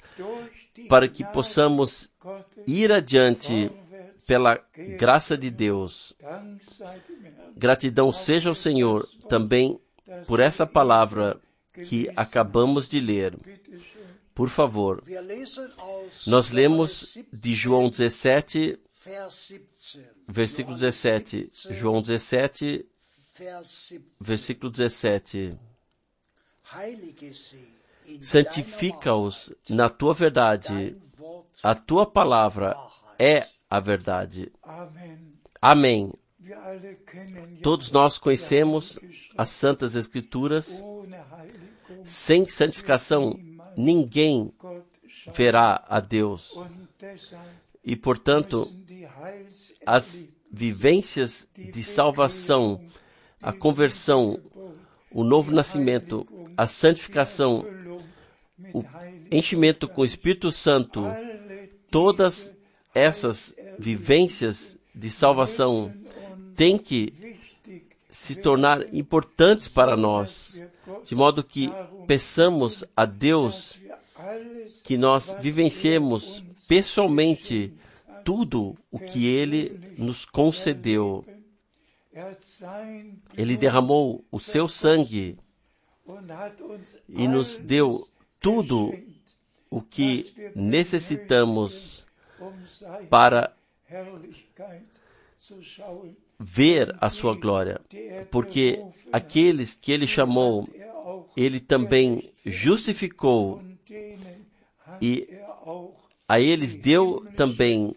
para 0.87 1.07
que 1.09 1.25
possamos 1.25 2.09
ir 2.65 2.91
adiante 2.91 3.69
pela 4.25 4.59
graça 4.97 5.37
de 5.37 5.49
Deus. 5.49 6.15
Gratidão 7.55 8.13
seja 8.13 8.49
ao 8.49 8.55
Senhor 8.55 9.05
também 9.27 9.79
por 10.25 10.39
essa 10.39 10.65
palavra 10.65 11.39
que 11.85 12.09
acabamos 12.15 12.87
de 12.87 12.99
ler. 12.99 13.37
Por 14.33 14.49
favor, 14.49 15.03
nós 16.27 16.51
lemos 16.51 17.17
de 17.33 17.53
João 17.53 17.89
17, 17.89 18.79
Vers 19.03 19.47
17. 19.49 20.09
versículo 20.27 20.77
Johannes 20.77 20.95
17. 21.01 21.49
João 21.71 22.01
17, 22.01 22.85
Vers 23.37 23.89
17. 23.89 24.05
versículo 24.19 24.71
17. 24.71 25.57
Heilige 26.75 27.33
sie 27.33 27.77
in 28.07 28.23
Santifica-os 28.23 29.53
na 29.69 29.89
tua 29.89 30.13
verdade. 30.13 30.95
A 31.63 31.75
tua 31.75 32.05
palavra 32.05 32.75
é 33.19 33.43
a 33.69 33.79
verdade. 33.79 34.51
Amém. 35.61 36.13
Todos 37.61 37.91
nós 37.91 38.17
conhecemos 38.17 38.97
as 39.37 39.49
Santas 39.49 39.95
Escrituras. 39.95 40.81
Sem 42.07 42.47
santificação, 42.47 43.37
ninguém 43.75 44.51
verá 45.33 45.83
a 45.87 45.99
Deus. 45.99 46.57
E, 47.83 47.95
portanto, 47.95 48.73
as 49.85 50.27
vivências 50.51 51.47
de 51.53 51.83
salvação, 51.83 52.81
a 53.41 53.51
conversão, 53.51 54.39
o 55.11 55.23
novo 55.23 55.51
nascimento, 55.51 56.25
a 56.55 56.65
santificação, 56.65 57.65
o 58.73 58.83
enchimento 59.29 59.87
com 59.87 60.01
o 60.01 60.05
Espírito 60.05 60.49
Santo, 60.49 61.03
todas 61.91 62.55
essas 62.95 63.53
vivências 63.77 64.77
de 64.95 65.11
salvação 65.11 65.93
têm 66.55 66.77
que 66.77 67.26
se 68.17 68.35
tornar 68.35 68.91
importantes 68.95 69.67
para 69.67 69.95
nós, 69.95 70.59
de 71.05 71.13
modo 71.13 71.43
que 71.43 71.71
peçamos 72.07 72.83
a 72.95 73.05
Deus 73.05 73.79
que 74.83 74.97
nós 74.97 75.35
vivenciemos 75.39 76.43
pessoalmente 76.67 77.77
tudo 78.25 78.75
o 78.89 78.97
que 78.97 79.27
Ele 79.27 79.95
nos 79.99 80.25
concedeu. 80.25 81.23
Ele 83.37 83.55
derramou 83.55 84.25
o 84.31 84.39
seu 84.39 84.67
sangue 84.67 85.37
e 87.07 87.27
nos 87.27 87.57
deu 87.57 88.07
tudo 88.39 88.91
o 89.69 89.79
que 89.79 90.51
necessitamos 90.55 92.07
para 93.11 93.55
ver 96.39 96.95
a 97.01 97.09
sua 97.09 97.35
glória, 97.35 97.81
porque 98.29 98.79
aqueles 99.11 99.75
que 99.75 99.91
ele 99.91 100.05
chamou, 100.05 100.65
ele 101.35 101.59
também 101.59 102.31
justificou 102.45 103.61
e 105.01 105.27
a 106.27 106.39
eles 106.39 106.77
deu 106.77 107.25
também 107.35 107.95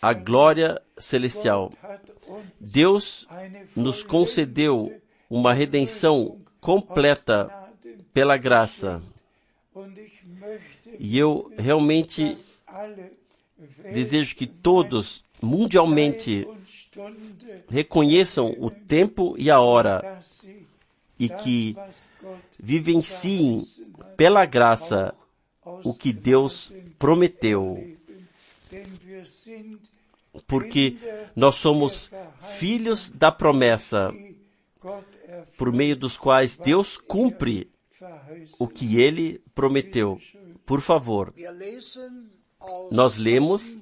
a 0.00 0.12
glória 0.12 0.80
celestial. 0.98 1.72
Deus 2.60 3.26
nos 3.76 4.02
concedeu 4.02 5.00
uma 5.28 5.52
redenção 5.52 6.40
completa 6.60 7.50
pela 8.12 8.36
graça. 8.36 9.02
E 10.98 11.18
eu 11.18 11.52
realmente 11.58 12.32
desejo 13.92 14.34
que 14.34 14.46
todos 14.46 15.24
mundialmente 15.42 16.46
reconheçam 17.68 18.54
o 18.58 18.70
tempo 18.70 19.34
e 19.38 19.50
a 19.50 19.60
hora 19.60 20.20
e 21.18 21.28
que 21.28 21.76
vivenciem 22.58 23.64
pela 24.16 24.44
graça 24.44 25.14
o 25.84 25.92
que 25.94 26.12
Deus 26.12 26.72
prometeu. 26.98 27.96
Porque 30.46 30.96
nós 31.34 31.56
somos 31.56 32.10
filhos 32.58 33.08
da 33.10 33.32
promessa, 33.32 34.14
por 35.56 35.72
meio 35.72 35.96
dos 35.96 36.16
quais 36.16 36.56
Deus 36.56 36.96
cumpre 36.96 37.70
o 38.58 38.68
que 38.68 39.00
ele 39.00 39.40
prometeu. 39.54 40.20
Por 40.66 40.80
favor, 40.80 41.32
nós 42.90 43.16
lemos 43.16 43.78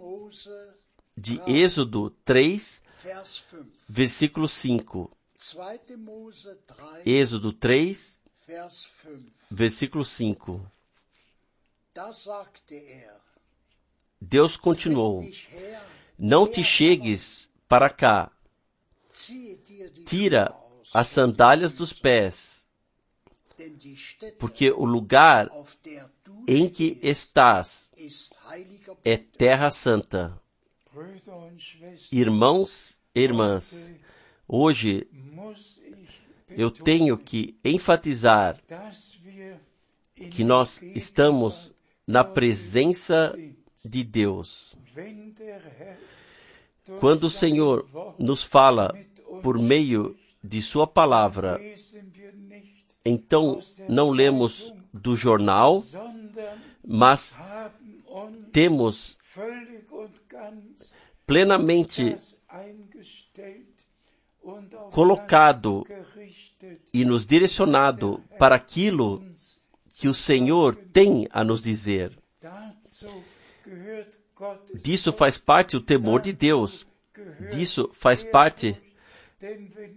de 1.16 1.40
Êxodo 1.46 2.10
3, 2.24 2.82
Vers 3.02 3.44
5. 3.50 3.66
versículo 3.88 4.48
5. 4.48 5.10
2. 5.54 5.98
Mose 5.98 6.54
3, 6.66 7.06
Êxodo 7.06 7.52
3, 7.52 8.20
Vers 8.46 8.90
5. 9.02 9.20
versículo 9.50 10.04
5. 10.04 10.72
Da 11.94 12.12
sagte 12.12 12.74
er, 12.74 13.14
Deus 14.20 14.56
continuou: 14.56 15.24
Não 16.18 16.50
te 16.50 16.64
chegues 16.64 17.48
para 17.68 17.88
cá, 17.88 18.32
tira 20.06 20.52
as 20.92 21.08
sandálias 21.08 21.72
dos 21.72 21.92
pés, 21.92 22.66
porque 24.38 24.72
o 24.72 24.84
lugar 24.84 25.48
em 26.48 26.68
que 26.68 26.98
estás 27.02 27.92
é 29.04 29.16
terra 29.16 29.70
santa. 29.70 30.42
Irmãos 32.12 33.00
e 33.14 33.20
irmãs, 33.20 33.92
hoje 34.46 35.08
eu 36.50 36.70
tenho 36.70 37.18
que 37.18 37.58
enfatizar 37.64 38.60
que 40.30 40.44
nós 40.44 40.80
estamos 40.82 41.72
na 42.06 42.22
presença 42.22 43.36
de 43.84 44.04
Deus. 44.04 44.76
Quando 47.00 47.24
o 47.24 47.30
Senhor 47.30 47.86
nos 48.18 48.44
fala 48.44 48.94
por 49.42 49.58
meio 49.58 50.16
de 50.42 50.62
Sua 50.62 50.86
palavra, 50.86 51.60
então 53.04 53.58
não 53.88 54.10
lemos 54.10 54.72
do 54.92 55.16
jornal, 55.16 55.82
mas 56.86 57.36
temos 58.52 59.18
plenamente 61.26 62.16
colocado 64.90 65.84
e 66.92 67.04
nos 67.04 67.26
direcionado 67.26 68.22
para 68.38 68.56
aquilo 68.56 69.24
que 69.88 70.08
o 70.08 70.14
Senhor 70.14 70.74
tem 70.74 71.26
a 71.30 71.42
nos 71.42 71.62
dizer. 71.62 72.16
Disso 74.74 75.12
faz 75.12 75.38
parte 75.38 75.76
o 75.76 75.80
temor 75.80 76.20
de 76.20 76.32
Deus. 76.32 76.86
Disso 77.50 77.90
faz 77.92 78.22
parte 78.22 78.76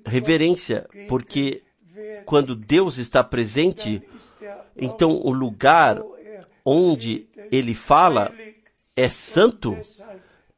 reverência, 0.06 0.88
porque 1.10 1.64
quando 2.26 2.56
Deus 2.56 2.98
está 2.98 3.24
presente, 3.24 4.02
der 4.40 4.66
então 4.76 5.20
o 5.24 5.32
lugar 5.32 5.98
er 6.20 6.48
onde 6.64 7.28
ele 7.52 7.74
fala 7.74 8.32
é 8.98 9.08
santo. 9.10 9.78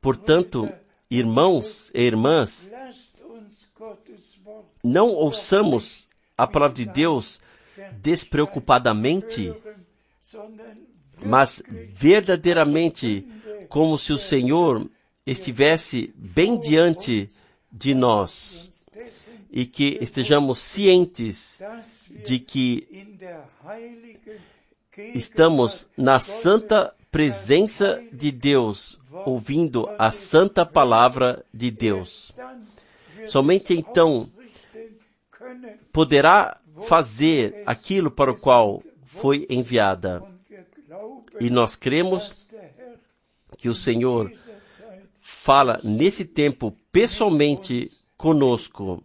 Portanto, 0.02 0.72
irmãos 1.12 1.92
e 1.94 2.02
irmãs, 2.02 2.72
não 4.82 5.10
ouçamos 5.10 6.08
a 6.38 6.48
palavra 6.48 6.78
de 6.78 6.86
Deus 6.86 7.42
despreocupadamente, 8.02 9.54
mas 11.24 11.62
verdadeiramente 11.90 13.28
como 13.68 13.98
se 13.98 14.14
o 14.14 14.18
Senhor 14.18 14.90
estivesse 15.26 16.14
bem 16.16 16.58
diante 16.58 17.28
de 17.72 17.94
nós 17.94 18.86
e 19.52 19.66
que 19.66 19.98
estejamos 20.02 20.60
cientes 20.60 21.62
de 22.24 22.40
que 22.40 22.88
estamos 25.14 25.90
na 25.98 26.20
santa 26.20 26.96
presença 27.12 28.02
de 28.12 28.32
Deus, 28.32 29.00
ouvindo 29.26 29.90
a 29.98 30.12
santa 30.12 30.66
palavra 30.66 31.44
de 31.54 31.72
Deus. 31.72 32.32
Somente 33.28 33.74
então 33.74 34.30
poderá 35.92 36.60
fazer 36.88 37.64
aquilo 37.66 38.10
para 38.10 38.32
o 38.32 38.40
qual 38.40 38.82
foi 39.04 39.46
enviada. 39.50 40.24
E 41.40 41.50
nós 41.50 41.76
cremos 41.76 42.48
que 43.58 43.70
o 43.70 43.76
Senhor 43.76 44.32
fala 45.20 45.80
nesse 45.84 46.26
tempo 46.26 46.76
pessoalmente 46.92 47.90
conosco. 48.18 49.02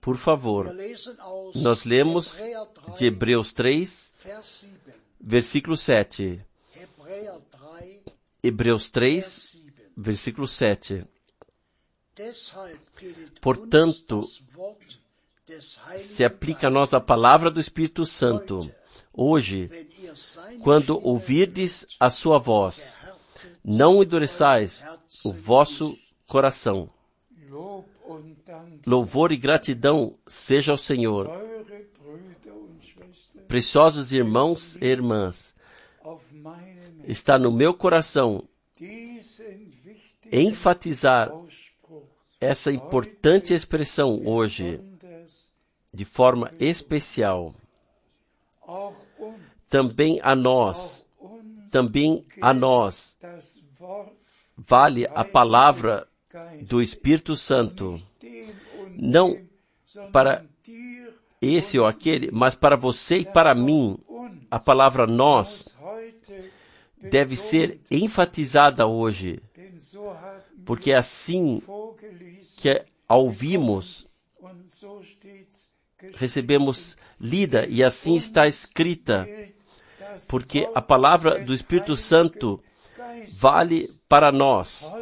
Por 0.00 0.16
favor, 0.16 0.74
nós 1.54 1.84
lemos 1.84 2.36
de 2.36 2.42
3, 2.42 3.02
Hebreus 3.02 3.52
3, 3.52 4.14
Vers 4.24 4.46
7. 4.46 4.70
versículo 5.20 5.76
7. 5.76 6.44
Hebräer 8.42 8.78
3, 8.78 8.82
Hebreus 8.82 8.90
3, 8.90 9.12
Vers 9.14 9.70
7. 9.76 9.92
versículo 9.96 10.46
7. 10.48 11.06
Deshalb 12.16 12.78
gilt 12.98 13.40
Portanto, 13.40 14.20
Se 15.96 16.24
aplica 16.24 16.66
a 16.66 16.70
nós 16.70 16.92
a 16.92 17.00
palavra 17.00 17.50
do 17.50 17.60
Espírito 17.60 18.04
Santo. 18.04 18.70
Hoje, 19.12 19.70
quando 20.62 20.98
ouvirdes 21.06 21.86
a 22.00 22.08
sua 22.10 22.38
voz, 22.38 22.96
não 23.62 24.02
endureçais 24.02 24.82
o 25.24 25.32
vosso 25.32 25.96
coração. 26.26 26.90
Louvor 28.86 29.30
e 29.30 29.36
gratidão 29.36 30.14
seja 30.26 30.72
ao 30.72 30.78
Senhor. 30.78 31.30
Preciosos 33.46 34.12
irmãos 34.12 34.76
e 34.76 34.86
irmãs, 34.86 35.54
está 37.06 37.38
no 37.38 37.52
meu 37.52 37.74
coração 37.74 38.44
enfatizar 40.30 41.30
essa 42.40 42.72
importante 42.72 43.52
expressão 43.54 44.22
hoje, 44.26 44.80
de 45.92 46.04
forma 46.04 46.50
especial. 46.58 47.54
Também 49.68 50.20
a 50.22 50.34
nós, 50.34 51.06
também 51.70 52.24
a 52.40 52.52
nós, 52.52 53.16
vale 54.56 55.06
a 55.06 55.24
palavra 55.24 56.06
do 56.62 56.82
Espírito 56.82 57.36
Santo. 57.36 58.00
Não 58.96 59.38
para 60.10 60.44
esse 61.40 61.78
ou 61.78 61.86
aquele, 61.86 62.30
mas 62.30 62.54
para 62.54 62.76
você 62.76 63.18
e 63.18 63.24
para 63.24 63.54
mim, 63.54 63.98
a 64.50 64.58
palavra 64.58 65.06
nós 65.06 65.71
deve 67.10 67.36
ser 67.36 67.80
enfatizada 67.90 68.86
hoje, 68.86 69.40
porque 70.64 70.92
é 70.92 70.96
assim 70.96 71.62
que 72.56 72.84
ao 73.08 73.24
ouvimos, 73.24 74.08
recebemos 76.14 76.96
lida 77.20 77.66
e 77.66 77.82
assim 77.82 78.16
está 78.16 78.46
escrita, 78.46 79.26
porque 80.28 80.68
a 80.74 80.80
palavra 80.80 81.44
do 81.44 81.52
Espírito 81.52 81.96
Santo 81.96 82.62
vale 83.28 83.90
para 84.08 84.32
nós. 84.32 84.92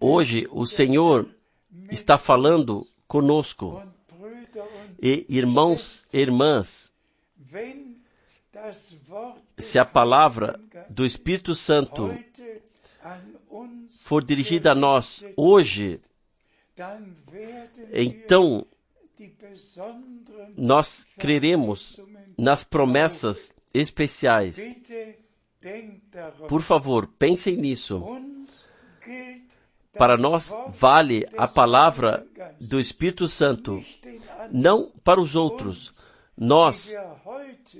Hoje 0.00 0.46
o 0.50 0.66
Senhor 0.66 1.28
está 1.90 2.18
falando 2.18 2.82
conosco. 3.06 3.82
E 5.00 5.24
irmãos 5.28 6.04
e 6.12 6.18
irmãs, 6.18 6.92
se 9.58 9.78
a 9.78 9.84
palavra 9.84 10.60
do 10.88 11.04
Espírito 11.04 11.54
Santo 11.54 12.16
for 14.02 14.24
dirigida 14.24 14.72
a 14.72 14.74
nós 14.74 15.24
hoje, 15.36 16.00
então 17.92 18.66
nós 20.56 21.06
creremos 21.18 22.00
nas 22.36 22.62
promessas 22.62 23.52
especiais. 23.74 24.58
Por 26.48 26.62
favor, 26.62 27.06
pensem 27.06 27.56
nisso. 27.56 28.02
Para 29.92 30.16
nós 30.16 30.54
vale 30.68 31.26
a 31.36 31.48
palavra 31.48 32.24
do 32.60 32.78
Espírito 32.78 33.26
Santo, 33.26 33.82
não 34.52 34.92
para 35.02 35.20
os 35.20 35.34
outros. 35.34 35.92
Nós 36.38 36.94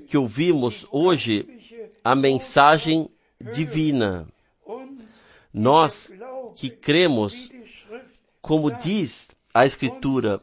que 0.08 0.18
ouvimos 0.18 0.84
hoje 0.90 1.46
a 2.02 2.16
mensagem 2.16 3.08
divina, 3.40 4.26
nós 5.52 6.12
que 6.56 6.68
cremos, 6.68 7.48
como 8.42 8.70
diz 8.72 9.30
a 9.54 9.64
Escritura, 9.64 10.42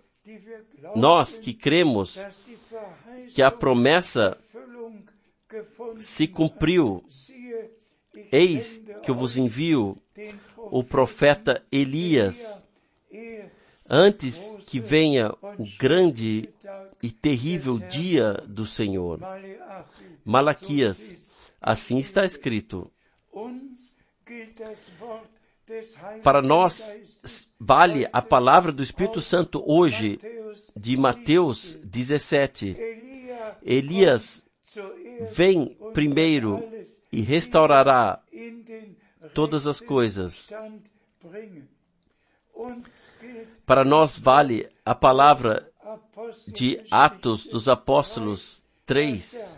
nós 0.96 1.38
que 1.38 1.54
cremos 1.54 2.18
que 3.34 3.42
a 3.42 3.52
promessa 3.52 4.38
se 5.98 6.26
cumpriu. 6.26 7.04
Eis 8.32 8.82
que 9.04 9.12
eu 9.12 9.16
vos 9.16 9.38
envio 9.38 10.02
o 10.58 10.82
profeta 10.84 11.62
Elias, 11.70 12.66
antes 13.90 14.58
que 14.68 14.80
venha 14.80 15.32
o 15.32 15.66
grande 15.78 16.50
e 17.02 17.12
terrível 17.12 17.78
dia 17.78 18.34
do 18.48 18.66
Senhor. 18.66 19.20
Malaquias, 20.24 21.38
assim 21.62 21.98
está 21.98 22.26
escrito. 22.26 22.92
Para 26.24 26.42
nós 26.42 27.52
vale 27.60 28.08
a 28.12 28.22
palavra 28.22 28.72
do 28.72 28.84
Espírito 28.84 29.22
Santo 29.22 29.64
hoje, 29.66 30.20
de 30.76 30.96
Mateus 30.96 31.76
17. 31.84 32.76
Elia 32.78 33.26
Elias 33.62 34.46
vem 35.32 35.78
primeiro 35.94 36.64
e 37.12 37.22
restaurará 37.22 38.22
todas 39.34 39.68
as 39.68 39.80
coisas. 39.80 40.52
Para 43.66 43.84
nós 43.84 44.18
vale 44.18 44.70
a 44.86 44.96
palavra 44.96 45.72
de 46.48 46.82
Atos 46.90 47.46
dos 47.46 47.68
Apóstolos 47.68 48.64
3 48.86 49.58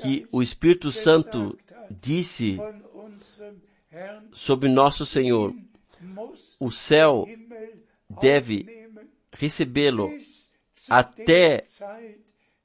que 0.00 0.26
o 0.32 0.42
Espírito 0.42 0.92
Santo 0.92 1.58
disse 1.90 2.58
sobre 4.32 4.68
nosso 4.68 5.04
Senhor: 5.04 5.54
o 6.60 6.70
céu 6.70 7.24
deve 8.08 8.88
recebê-lo 9.32 10.10
até 10.88 11.62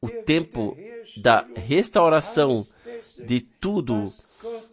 o 0.02 0.10
tempo 0.10 0.78
da 1.18 1.48
restauração 1.56 2.66
de 3.26 3.42
tudo 3.42 4.12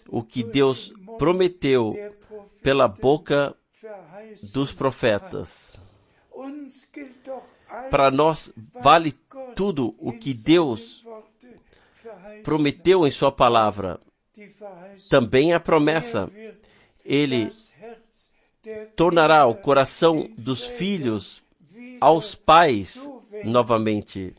o 0.08 0.22
que 0.22 0.42
Deus 0.42 0.92
prometeu 1.18 1.92
pela 2.62 2.88
boca 2.88 3.56
dos 4.52 4.72
profetas. 4.72 5.80
Para 7.90 8.10
nós 8.10 8.52
vale 8.74 9.12
tudo 9.54 9.94
o 9.98 10.12
que 10.12 10.32
Deus 10.34 11.04
prometeu 12.42 13.06
em 13.06 13.10
Sua 13.10 13.30
palavra. 13.30 14.00
Também 15.08 15.52
a 15.52 15.60
promessa. 15.60 16.30
Ele 17.04 17.50
tornará 18.96 19.46
o 19.46 19.54
coração 19.54 20.30
dos 20.36 20.64
filhos 20.64 21.42
aos 22.00 22.34
pais 22.34 23.08
novamente. 23.44 24.34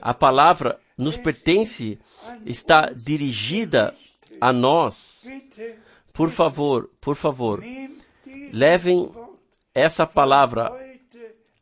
A 0.00 0.14
palavra 0.14 0.78
nos 0.96 1.16
pertence, 1.16 1.98
está 2.44 2.92
dirigida 2.94 3.94
a 4.40 4.52
nós. 4.52 5.26
Por 6.12 6.30
favor, 6.30 6.90
por 7.00 7.16
favor, 7.16 7.62
levem 8.52 9.10
essa 9.74 10.06
palavra 10.06 10.70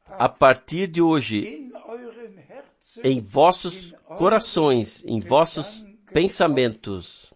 a 0.09 0.29
partir 0.29 0.87
de 0.89 1.01
hoje 1.01 1.71
em 3.05 3.21
vossos 3.21 3.95
corações, 4.19 5.05
em 5.05 5.21
vossos 5.21 5.87
pensamentos. 6.13 7.33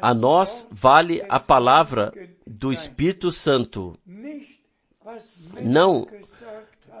A 0.00 0.14
nós 0.14 0.66
vale 0.70 1.22
a 1.28 1.40
palavra 1.40 2.12
do 2.46 2.72
Espírito 2.72 3.32
Santo, 3.32 3.98
não 5.60 6.06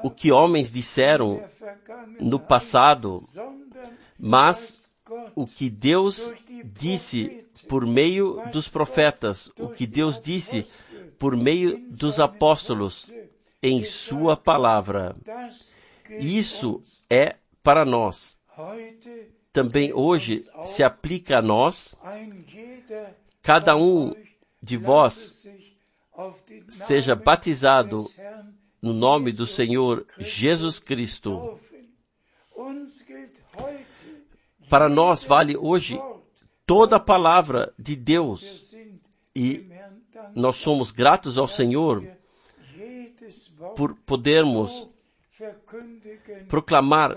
o 0.02 0.10
que 0.10 0.32
homens 0.32 0.72
disseram 0.72 1.44
no 2.20 2.40
passado, 2.40 3.18
mas 4.18 4.81
o 5.34 5.46
que 5.46 5.70
Deus 5.70 6.32
disse 6.64 7.46
por 7.68 7.86
meio 7.86 8.42
dos 8.52 8.68
profetas, 8.68 9.50
o 9.58 9.68
que 9.68 9.86
Deus 9.86 10.20
disse 10.20 10.66
por 11.18 11.36
meio 11.36 11.78
dos 11.90 12.18
apóstolos 12.18 13.12
em 13.62 13.84
Sua 13.84 14.36
palavra. 14.36 15.16
Isso 16.10 16.82
é 17.08 17.36
para 17.62 17.84
nós. 17.84 18.36
Também 19.52 19.92
hoje 19.92 20.42
se 20.64 20.82
aplica 20.82 21.38
a 21.38 21.42
nós. 21.42 21.94
Cada 23.42 23.76
um 23.76 24.14
de 24.62 24.76
vós 24.76 25.46
seja 26.68 27.14
batizado 27.14 28.06
no 28.80 28.92
nome 28.92 29.32
do 29.32 29.46
Senhor 29.46 30.06
Jesus 30.18 30.78
Cristo. 30.78 31.58
Para 34.72 34.88
nós 34.88 35.22
vale 35.22 35.54
hoje 35.54 36.00
toda 36.64 36.96
a 36.96 36.98
palavra 36.98 37.74
de 37.78 37.94
Deus 37.94 38.74
e 39.36 39.68
nós 40.34 40.56
somos 40.56 40.90
gratos 40.90 41.36
ao 41.36 41.46
Senhor 41.46 42.02
por 43.76 43.94
podermos 43.96 44.88
proclamar 46.48 47.14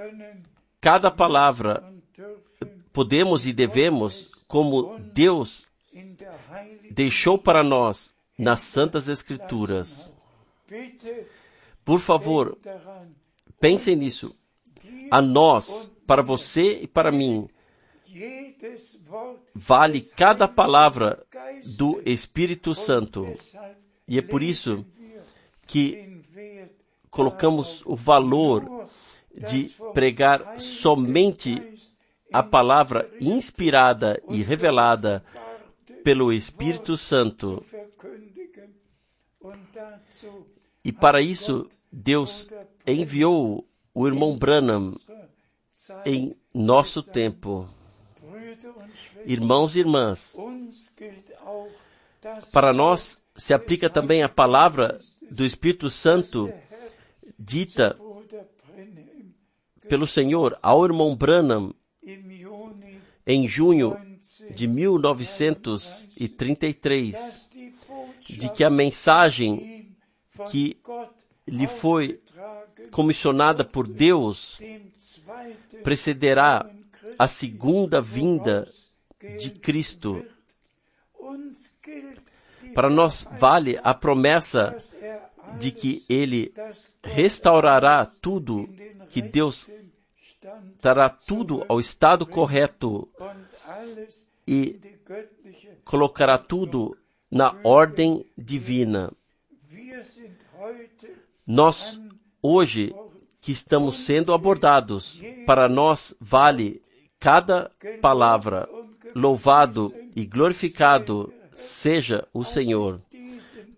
cada 0.81 1.09
palavra. 1.09 1.81
Podemos 2.91 3.47
e 3.47 3.53
devemos, 3.53 4.43
como 4.49 4.99
Deus 4.99 5.65
deixou 6.91 7.37
para 7.37 7.63
nós 7.63 8.13
nas 8.37 8.59
Santas 8.59 9.07
Escrituras. 9.07 10.11
Por 11.85 12.01
favor, 12.01 12.57
pensem 13.61 13.95
nisso. 13.95 14.37
A 15.11 15.21
nós, 15.21 15.91
para 16.05 16.21
você 16.21 16.79
e 16.81 16.87
para 16.87 17.11
mim, 17.11 17.47
vale 19.53 20.01
cada 20.01 20.47
palavra 20.47 21.25
do 21.77 22.01
Espírito 22.05 22.73
Santo. 22.73 23.33
E 24.07 24.17
é 24.17 24.21
por 24.21 24.41
isso 24.41 24.85
que 25.65 26.21
colocamos 27.09 27.81
o 27.85 27.95
valor 27.95 28.89
de 29.33 29.69
pregar 29.93 30.59
somente 30.59 31.55
a 32.31 32.43
palavra 32.43 33.09
inspirada 33.19 34.21
e 34.29 34.41
revelada 34.41 35.23
pelo 36.03 36.31
Espírito 36.31 36.95
Santo. 36.97 37.63
E 40.83 40.91
para 40.91 41.21
isso, 41.21 41.67
Deus 41.91 42.49
enviou 42.85 43.67
o 43.95 44.05
irmão 44.05 44.37
Branham 44.37 44.93
em 46.05 46.35
nosso 46.53 47.01
tempo. 47.01 47.67
Irmãos 49.25 49.75
e 49.75 49.79
irmãs, 49.79 50.37
para 52.51 52.71
nós 52.73 53.19
se 53.35 53.53
aplica 53.53 53.89
também 53.89 54.21
a 54.21 54.29
palavra 54.29 54.99
do 55.31 55.43
Espírito 55.45 55.89
Santo 55.89 56.53
dita 57.39 57.95
pelo 59.87 60.05
Senhor 60.05 60.55
ao 60.61 60.85
irmão 60.85 61.15
Branham 61.15 61.73
em 63.25 63.47
junho 63.47 63.97
de 64.53 64.67
1933, 64.67 67.49
de 68.21 68.49
que 68.49 68.63
a 68.63 68.69
mensagem 68.69 69.95
que 70.51 70.77
lhe 71.47 71.67
foi 71.67 72.19
comissionada 72.91 73.63
por 73.63 73.87
Deus 73.87 74.59
precederá 75.83 76.69
a 77.17 77.27
segunda 77.27 78.01
vinda 78.01 78.67
de 79.39 79.51
Cristo. 79.51 80.25
Para 82.73 82.89
nós 82.89 83.27
vale 83.39 83.79
a 83.83 83.93
promessa 83.93 84.75
de 85.59 85.71
que 85.71 86.03
Ele 86.09 86.53
restaurará 87.03 88.05
tudo, 88.05 88.67
que 89.09 89.21
Deus 89.21 89.69
dará 90.81 91.09
tudo 91.09 91.65
ao 91.67 91.79
estado 91.79 92.25
correto 92.25 93.07
e 94.47 94.79
colocará 95.83 96.37
tudo 96.37 96.97
na 97.31 97.55
ordem 97.63 98.25
divina. 98.37 99.11
Nós, 101.45 101.99
hoje, 102.41 102.93
que 103.39 103.51
estamos 103.51 103.99
sendo 103.99 104.33
abordados, 104.33 105.21
para 105.45 105.69
nós 105.69 106.15
vale 106.19 106.81
cada 107.19 107.71
palavra. 108.01 108.67
Louvado 109.15 109.93
e 110.15 110.25
glorificado 110.25 111.31
seja 111.53 112.27
o 112.33 112.43
Senhor. 112.43 113.01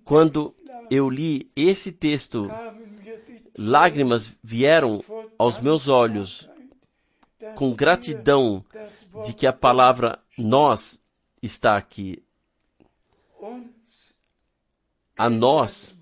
Quando 0.06 0.56
eu 0.89 1.10
li 1.10 1.51
esse 1.56 1.91
texto, 1.91 2.49
lágrimas 3.58 4.32
vieram 4.41 5.03
aos 5.38 5.60
meus 5.60 5.88
olhos 5.88 6.49
com 7.56 7.73
gratidão 7.73 8.63
de 9.25 9.34
que 9.34 9.45
a 9.45 9.53
palavra 9.53 10.19
nós 10.38 11.01
está 11.41 11.75
aqui. 11.75 12.23
A 15.17 15.30
nós 15.30 15.97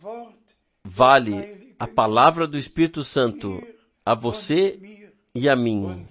vale 0.85 1.75
a 1.79 1.87
palavra 1.87 2.45
do 2.45 2.57
Espírito 2.57 3.03
Santo 3.03 3.61
a 4.05 4.13
você 4.13 5.09
e 5.33 5.49
a 5.49 5.55
mim. 5.55 6.05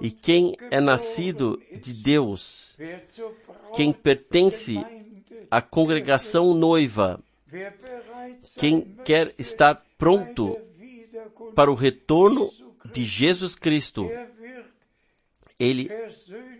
E 0.00 0.10
quem 0.10 0.56
é 0.70 0.80
nascido 0.80 1.62
de 1.80 1.92
Deus, 1.94 2.76
quem 3.76 3.92
pertence 3.92 4.84
à 5.48 5.62
congregação 5.62 6.52
noiva, 6.52 7.20
quem 8.58 8.82
quer 9.04 9.32
estar 9.38 9.80
pronto 9.96 10.58
para 11.54 11.70
o 11.70 11.74
retorno 11.74 12.50
de 12.92 13.04
Jesus 13.04 13.54
Cristo, 13.54 14.10
ele 15.58 15.88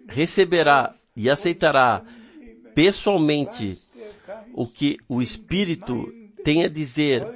receberá 0.09 0.95
e 1.17 1.29
aceitará 1.29 2.05
pessoalmente 2.75 3.89
o 4.55 4.67
que 4.67 4.99
o 5.09 5.21
Espírito 5.21 6.13
tem 6.47 6.65
a 6.65 6.69
dizer 6.69 7.27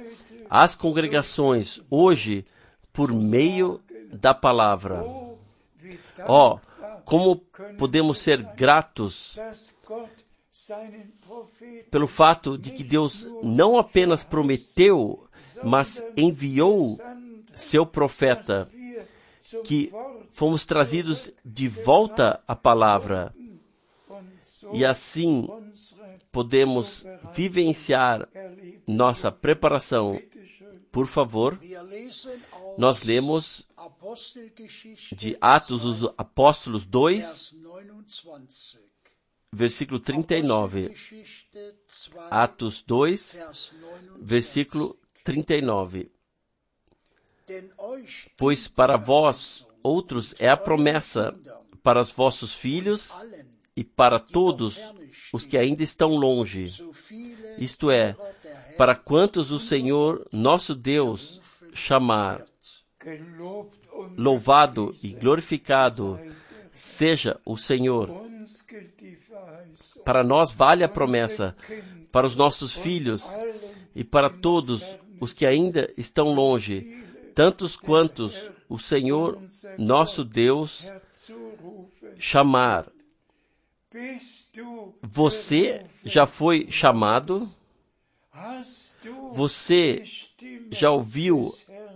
às 0.49 0.73
congregações 0.73 1.81
hoje 1.89 2.45
por 2.93 3.11
meio 3.11 3.81
da 4.09 4.33
palavra. 4.33 5.03
Ó, 6.25 6.55
oh, 6.55 6.59
como 7.03 7.35
podemos 7.77 8.19
ser 8.19 8.41
gratos 8.55 9.37
pelo 11.91 12.07
fato 12.07 12.57
de 12.57 12.71
que 12.71 12.85
Deus 12.85 13.27
não 13.43 13.77
apenas 13.77 14.23
prometeu 14.23 15.27
mas 15.61 16.01
enviou 16.15 16.97
seu 17.53 17.85
profeta, 17.85 18.69
que 19.65 19.91
fomos 20.31 20.63
trazidos 20.63 21.29
de 21.43 21.67
volta 21.67 22.41
à 22.47 22.55
palavra 22.55 23.33
e 24.73 24.85
assim 24.85 25.47
podemos 26.31 27.05
vivenciar 27.33 28.27
nossa 28.87 29.31
preparação. 29.31 30.21
Por 30.91 31.07
favor, 31.07 31.59
nós 32.77 33.03
lemos 33.03 33.67
de 35.13 35.37
Atos 35.39 35.81
dos 35.81 36.13
Apóstolos 36.17 36.85
2, 36.85 37.23
Vers 37.23 37.51
29. 37.51 38.79
versículo 39.53 39.99
39. 39.99 40.79
Apostelgeschichte 40.85 41.59
2, 42.11 42.27
Atos 42.29 42.81
2, 42.81 43.33
Vers 43.33 43.69
29. 43.69 44.23
versículo 44.23 44.99
39. 45.23 46.11
Denn 47.47 47.69
euch 47.77 48.29
Pois 48.37 48.67
para 48.67 48.97
vós 48.97 49.65
outros 49.83 50.35
é 50.39 50.49
a 50.49 50.57
promessa, 50.57 51.33
para 51.83 51.99
os 51.99 52.11
vossos 52.11 52.53
filhos 52.53 53.11
e 53.75 53.83
para 53.83 54.19
todos 54.19 54.79
os 55.33 55.45
que 55.45 55.57
ainda 55.57 55.83
estão 55.83 56.09
longe, 56.09 56.67
isto 57.57 57.89
é, 57.89 58.15
para 58.77 58.95
quantos 58.95 59.51
o 59.51 59.59
Senhor 59.59 60.25
nosso 60.31 60.75
Deus 60.75 61.41
chamar. 61.73 62.45
Louvado 64.17 64.93
e 65.01 65.09
glorificado 65.09 66.19
seja 66.71 67.39
o 67.45 67.57
Senhor. 67.57 68.09
Para 70.05 70.23
nós 70.23 70.51
vale 70.51 70.83
a 70.83 70.89
promessa, 70.89 71.55
para 72.11 72.27
os 72.27 72.35
nossos 72.35 72.73
filhos 72.73 73.23
e 73.95 74.03
para 74.03 74.29
todos 74.29 74.83
os 75.19 75.33
que 75.33 75.45
ainda 75.45 75.91
estão 75.97 76.33
longe, 76.33 77.03
tantos 77.33 77.75
quantos 77.75 78.35
o 78.67 78.79
Senhor 78.79 79.41
nosso 79.77 80.23
Deus 80.23 80.91
chamar. 82.17 82.87
Você 85.01 85.85
já 86.05 86.25
foi 86.25 86.71
chamado? 86.71 87.49
Você 89.33 90.03
já 90.71 90.91
ouviu 90.91 91.53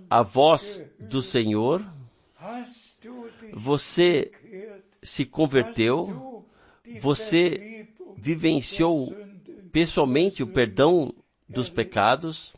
a 0.10 0.22
voz 0.22 0.84
do 1.00 1.22
Senhor? 1.22 1.86
Você 3.54 4.32
se 5.02 5.26
converteu? 5.26 6.46
Você 7.00 7.88
Vivenciou 8.18 9.16
pessoalmente 9.72 10.42
o 10.42 10.48
perdão 10.48 11.14
dos 11.48 11.70
pecados? 11.70 12.56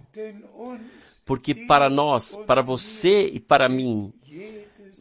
Porque 1.26 1.54
para 1.65 1.89
nós, 1.89 2.38
para 2.47 2.62
você 2.62 3.26
e 3.26 3.39
para 3.39 3.67
mim, 3.67 4.13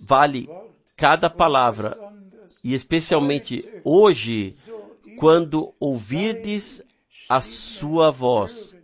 vale 0.05 0.49
cada 0.97 1.31
palavra, 1.31 1.97
e 2.67 2.75
especialmente 2.75 3.63
hoje, 3.85 4.53
quando 5.21 5.73
ouvirdes 5.79 6.83
a 7.29 7.41
sua 7.41 8.11
voz, 8.11 8.77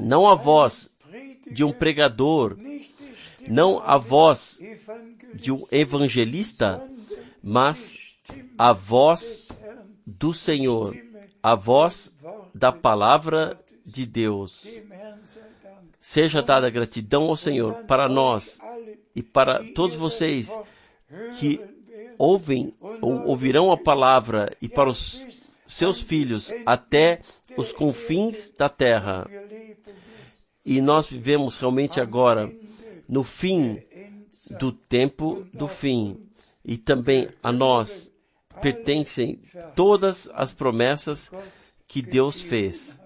não 0.00 0.28
a 0.28 0.36
voz 0.36 0.88
de 1.50 1.64
um 1.64 1.72
pregador, 1.72 2.56
não 3.50 3.80
a 3.80 3.98
voz 3.98 4.60
de 5.34 5.50
um 5.50 5.60
evangelista, 5.72 6.88
mas 7.42 8.16
a 8.56 8.72
voz 8.72 9.48
do 10.06 10.32
Senhor, 10.32 10.96
a 11.42 11.56
voz 11.56 12.14
da 12.54 12.70
palavra 12.70 13.60
de 13.84 14.06
Deus. 14.06 14.68
Seja 16.00 16.42
dada 16.42 16.70
gratidão 16.70 17.24
ao 17.24 17.36
Senhor 17.36 17.82
para 17.88 18.08
nós 18.08 18.60
e 19.16 19.20
para 19.20 19.64
todos 19.74 19.96
vocês 19.96 20.56
que 21.40 21.60
ouvem 22.18 22.74
ou 23.00 23.26
ouvirão 23.26 23.70
a 23.70 23.76
palavra 23.76 24.50
e 24.60 24.68
para 24.68 24.90
os 24.90 25.48
seus 25.66 26.00
filhos 26.00 26.52
até 26.66 27.20
os 27.56 27.72
confins 27.72 28.50
da 28.50 28.68
terra. 28.68 29.28
E 30.64 30.80
nós 30.80 31.06
vivemos 31.06 31.58
realmente 31.58 32.00
agora 32.00 32.52
no 33.08 33.22
fim 33.22 33.82
do 34.58 34.72
tempo 34.72 35.46
do 35.52 35.68
fim. 35.68 36.28
E 36.64 36.76
também 36.76 37.28
a 37.42 37.52
nós 37.52 38.12
pertencem 38.60 39.40
todas 39.74 40.28
as 40.34 40.52
promessas 40.52 41.30
que 41.86 42.02
Deus 42.02 42.40
fez. 42.40 43.00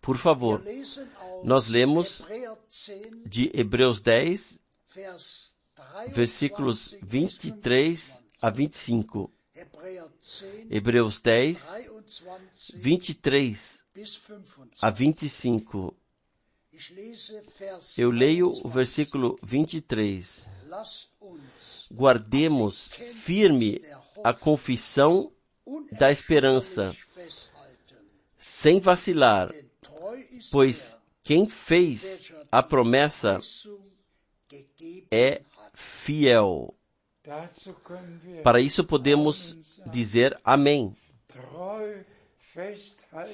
Por 0.00 0.16
favor, 0.16 0.62
nós 1.42 1.68
lemos 1.68 2.20
Hebräer 2.20 2.56
10, 2.78 3.26
de 3.26 3.50
Hebreus 3.52 4.00
10, 4.00 4.60
Vers 4.94 5.52
23 5.52 5.55
versículos 6.12 6.96
bis 7.02 7.02
23 7.02 8.24
a 8.42 8.50
25. 8.50 9.30
Hebräer 9.54 10.08
10, 10.20 10.70
Hebreus 10.70 11.20
10, 11.20 11.90
23 12.74 12.74
23 12.74 13.84
bis 13.94 14.16
25. 14.16 14.78
a 14.82 14.90
25. 14.90 15.96
Ich 16.72 16.90
lese 16.90 17.42
Vers 17.58 17.98
Eu 17.98 18.10
leio 18.10 18.48
o 18.48 18.68
23. 18.68 18.74
versículo 18.74 19.38
23. 19.42 20.46
Lasst 20.66 21.10
uns 21.20 21.88
Guardemos 21.90 22.88
firme 23.14 23.80
a 24.22 24.34
confissão 24.34 25.32
da 25.92 26.10
esperança, 26.10 26.94
sem 28.38 28.78
vacilar, 28.78 29.52
pois 30.50 30.96
quem 31.22 31.48
fez 31.48 32.32
a 32.52 32.62
promessa 32.62 33.40
é. 35.10 35.42
Fiel. 35.76 36.74
Para 38.42 38.60
isso 38.60 38.82
podemos 38.82 39.78
dizer 39.86 40.38
amém. 40.42 40.96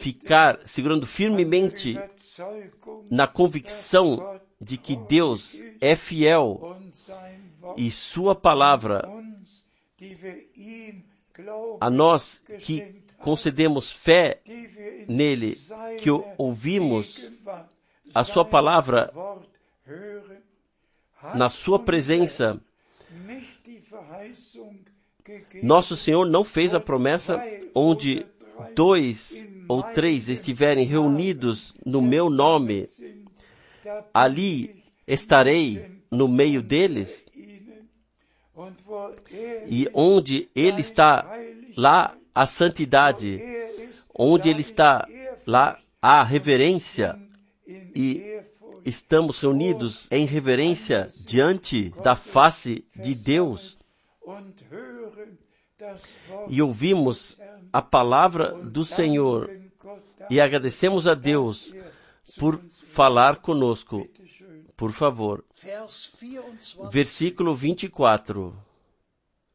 Ficar 0.00 0.60
segurando 0.64 1.06
firmemente 1.06 1.96
na 3.08 3.28
convicção 3.28 4.40
de 4.60 4.76
que 4.76 4.96
Deus 4.96 5.56
é 5.80 5.94
fiel 5.94 6.76
e 7.76 7.90
Sua 7.90 8.34
palavra 8.34 9.08
a 11.80 11.88
nós 11.88 12.42
que 12.60 13.04
concedemos 13.18 13.92
fé 13.92 14.40
nele, 15.06 15.56
que 16.00 16.10
ouvimos 16.36 17.30
a 18.12 18.24
Sua 18.24 18.44
palavra 18.44 19.12
na 21.34 21.48
Sua 21.48 21.78
presença. 21.78 22.60
Nosso 25.62 25.96
Senhor 25.96 26.28
não 26.28 26.44
fez 26.44 26.74
a 26.74 26.80
promessa 26.80 27.42
onde 27.74 28.26
dois 28.74 29.48
ou 29.68 29.82
três 29.82 30.28
estiverem 30.28 30.84
reunidos 30.84 31.74
no 31.84 32.02
meu 32.02 32.28
nome, 32.28 32.86
ali 34.12 34.82
estarei 35.06 36.02
no 36.10 36.28
meio 36.28 36.62
deles, 36.62 37.26
e 39.68 39.88
onde 39.94 40.48
Ele 40.54 40.80
está, 40.80 41.26
lá 41.76 42.14
a 42.34 42.46
santidade, 42.46 43.40
onde 44.14 44.48
Ele 44.48 44.60
está, 44.60 45.06
lá 45.46 45.78
a 46.00 46.22
reverência, 46.22 47.18
e 47.66 48.42
estamos 48.84 49.40
reunidos 49.40 50.06
em 50.10 50.26
reverência 50.26 51.08
diante 51.26 51.90
da 52.02 52.16
face 52.16 52.86
de 52.94 53.14
Deus 53.14 53.76
e 56.48 56.62
ouvimos 56.62 57.36
a 57.72 57.82
palavra 57.82 58.52
do 58.52 58.84
Senhor 58.84 59.50
e 60.30 60.40
agradecemos 60.40 61.06
a 61.06 61.14
Deus 61.14 61.74
por 62.38 62.60
falar 62.86 63.36
conosco. 63.36 64.08
Por 64.76 64.92
favor. 64.92 65.44
Vers 65.62 66.12
24. 66.20 66.90
Versículo 66.90 67.54
24. 67.54 68.54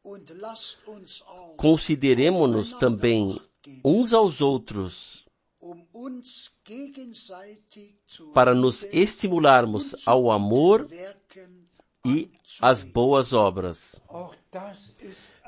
Und 0.04 0.30
lasst 0.40 0.78
uns 0.86 1.22
auch 1.26 1.56
Consideremos-nos 1.56 2.72
também 2.74 3.38
uns 3.84 4.14
aos 4.14 4.40
outros 4.40 5.27
para 8.32 8.54
nos 8.54 8.84
estimularmos 8.92 9.94
ao 10.06 10.30
amor 10.30 10.86
e 12.06 12.30
às 12.60 12.82
boas 12.82 13.32
obras. 13.32 14.00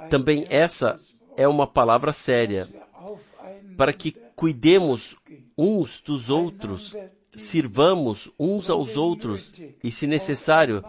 Também 0.08 0.46
essa 0.50 0.96
é 1.36 1.46
uma 1.46 1.66
palavra 1.66 2.12
séria, 2.12 2.68
para 3.76 3.92
que 3.92 4.12
cuidemos 4.34 5.16
uns 5.56 6.00
dos 6.00 6.28
outros, 6.28 6.94
sirvamos 7.30 8.30
uns 8.38 8.68
aos 8.68 8.96
outros 8.96 9.52
e, 9.82 9.90
se 9.90 10.06
necessário, 10.06 10.84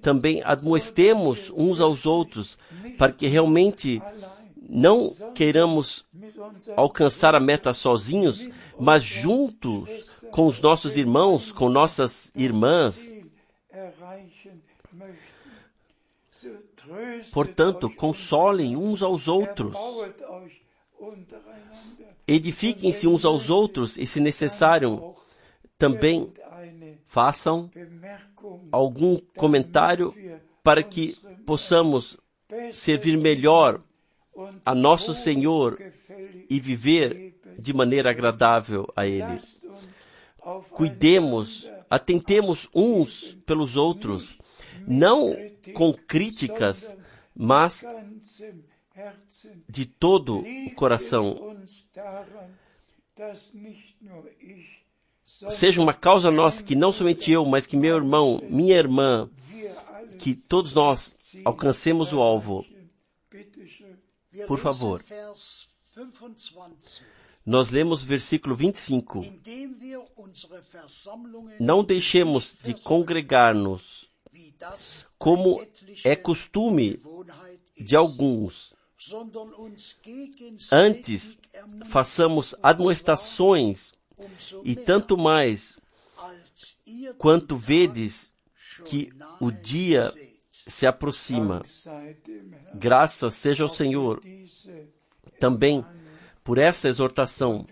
também 0.00 0.42
admoestemos 0.44 1.52
uns 1.54 1.80
aos 1.80 2.06
outros, 2.06 2.58
para 2.98 3.12
que 3.12 3.28
realmente 3.28 4.02
não 4.74 5.12
queiramos 5.34 6.06
alcançar 6.74 7.34
a 7.34 7.40
meta 7.40 7.74
sozinhos, 7.74 8.48
mas 8.80 9.02
juntos 9.02 10.16
com 10.30 10.46
os 10.46 10.58
nossos 10.60 10.96
irmãos, 10.96 11.52
com 11.52 11.68
nossas 11.68 12.32
irmãs. 12.34 13.12
Portanto, 17.34 17.90
consolem 17.90 18.74
uns 18.74 19.02
aos 19.02 19.28
outros, 19.28 19.76
edifiquem-se 22.26 23.06
uns 23.06 23.26
aos 23.26 23.50
outros 23.50 23.98
e, 23.98 24.06
se 24.06 24.20
necessário, 24.20 25.12
também 25.76 26.32
façam 27.04 27.70
algum 28.72 29.18
comentário 29.36 30.14
para 30.62 30.82
que 30.82 31.14
possamos 31.44 32.16
servir 32.72 33.18
melhor 33.18 33.82
a 34.64 34.74
nosso 34.74 35.14
Senhor 35.14 35.78
e 36.48 36.58
viver 36.58 37.34
de 37.58 37.72
maneira 37.72 38.10
agradável 38.10 38.88
a 38.96 39.06
Ele. 39.06 39.38
Cuidemos, 40.70 41.68
atentemos 41.88 42.68
uns 42.74 43.36
pelos 43.46 43.76
outros, 43.76 44.38
não 44.86 45.36
com 45.74 45.92
críticas, 45.92 46.96
mas 47.34 47.84
de 49.68 49.86
todo 49.86 50.40
o 50.40 50.74
coração. 50.74 51.56
Seja 55.24 55.80
uma 55.80 55.94
causa 55.94 56.30
nossa 56.30 56.62
que 56.62 56.74
não 56.74 56.92
somente 56.92 57.30
eu, 57.30 57.44
mas 57.44 57.66
que 57.66 57.76
meu 57.76 57.96
irmão, 57.96 58.42
minha 58.48 58.76
irmã, 58.76 59.30
que 60.18 60.34
todos 60.34 60.72
nós 60.74 61.36
alcancemos 61.44 62.12
o 62.12 62.20
alvo. 62.20 62.64
Por 64.46 64.58
favor. 64.58 65.02
Vers 65.02 65.68
25. 65.94 66.70
Nós 67.44 67.70
lemos 67.70 68.02
versículo 68.02 68.54
25. 68.54 69.18
Indem 69.18 69.74
wir 69.80 70.00
unsere 70.16 70.60
Versammlungen 70.62 71.56
Não 71.60 71.84
deixemos 71.84 72.54
de 72.62 72.72
congregar-nos, 72.74 74.08
como 75.18 75.60
é 76.04 76.14
costume 76.14 77.02
de 77.78 77.96
alguns. 77.96 78.72
Antes, 80.72 81.36
façamos 81.86 82.54
admoestações, 82.62 83.92
e 84.64 84.76
tanto 84.76 85.16
mais 85.16 85.80
quanto 87.18 87.56
vedes 87.56 88.32
que 88.84 89.12
o 89.40 89.50
dia. 89.50 90.12
Se 90.66 90.86
aproxima. 90.86 91.62
Graças 92.74 93.34
seja 93.34 93.62
ao 93.62 93.68
Senhor 93.68 94.20
também 95.38 95.84
por 96.44 96.58
essa 96.58 96.88
exortação. 96.88 97.66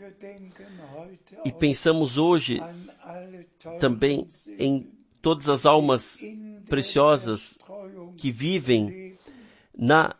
E 1.45 1.53
pensamos 1.53 2.19
hoje 2.19 2.61
também 3.79 4.27
em 4.59 4.91
todas 5.21 5.49
as 5.49 5.67
almas 5.67 6.19
preciosas 6.69 7.59
que 8.17 8.31
vivem 8.31 9.19
na 9.77 10.15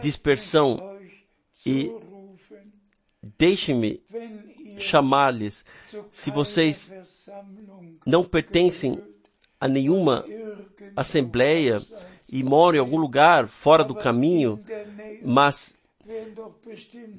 dispersão 0.00 0.98
e 1.64 1.90
deixem-me 3.38 4.02
chamar-lhes. 4.78 5.64
Se 6.10 6.30
vocês 6.30 6.92
não 8.04 8.24
pertencem 8.24 9.00
a 9.66 9.68
nenhuma 9.68 10.24
assembleia 10.96 11.80
e 12.32 12.42
moram 12.42 12.78
em 12.78 12.80
algum 12.80 12.96
lugar 12.96 13.48
fora 13.48 13.84
do 13.84 13.94
caminho, 13.94 14.62
mas 15.22 15.76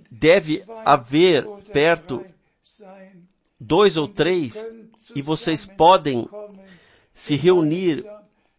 deve 0.10 0.64
haver 0.86 1.46
perto 1.72 2.26
dois 3.60 3.98
ou 3.98 4.08
três 4.08 4.72
e 5.16 5.22
vocês 5.22 5.66
podem 5.66 6.28
se 7.14 7.36
reunir 7.36 8.06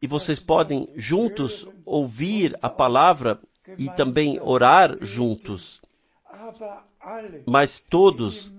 e 0.01 0.07
vocês 0.07 0.39
podem 0.39 0.89
juntos 0.97 1.66
ouvir 1.84 2.57
a 2.62 2.68
palavra 2.68 3.41
e 3.78 3.91
também 3.91 4.39
orar 4.41 4.97
juntos. 5.01 5.82
Mas 7.47 7.80
todos 7.80 8.55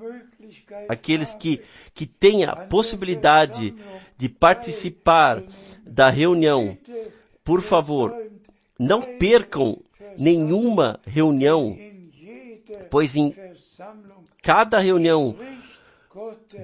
aqueles 0.88 1.36
que, 1.36 1.62
que 1.94 2.06
têm 2.06 2.46
a 2.46 2.56
possibilidade 2.56 3.76
de 4.20 4.28
participar 4.28 5.42
da 5.86 6.10
reunião, 6.10 6.78
por 7.42 7.62
favor, 7.62 8.14
não 8.78 9.02
percam 9.02 9.80
nenhuma 10.18 11.00
reunião, 11.06 11.78
pois 12.92 13.16
em 13.16 13.34
cada 14.44 14.78
reunião 14.78 15.34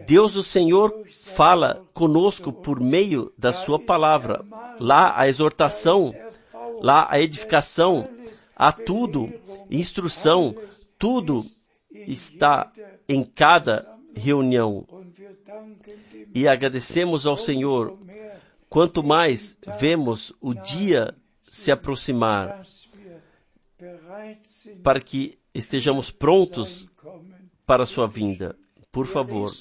Deus 0.05 0.35
o 0.35 0.43
Senhor 0.43 0.93
fala 1.09 1.81
conosco 1.93 2.51
por 2.51 2.81
meio 2.81 3.31
da 3.37 3.53
sua 3.53 3.79
palavra. 3.79 4.43
Lá 4.77 5.17
a 5.17 5.25
exortação, 5.29 6.13
lá 6.81 7.07
a 7.09 7.21
edificação, 7.21 8.05
há 8.53 8.73
tudo, 8.73 9.33
instrução, 9.71 10.53
tudo 10.99 11.41
está 11.89 12.69
em 13.07 13.23
cada 13.23 13.95
reunião. 14.13 14.85
E 16.33 16.47
agradecemos 16.47 17.25
ao 17.25 17.35
Senhor 17.35 17.97
quanto 18.69 19.03
mais 19.03 19.57
vemos 19.79 20.33
o 20.41 20.53
dia 20.53 21.15
se 21.43 21.71
aproximar 21.71 22.61
para 24.83 24.99
que 24.99 25.37
estejamos 25.53 26.11
prontos 26.11 26.89
para 27.65 27.83
a 27.83 27.87
sua 27.87 28.07
vinda. 28.07 28.55
Por 28.91 29.05
favor, 29.05 29.51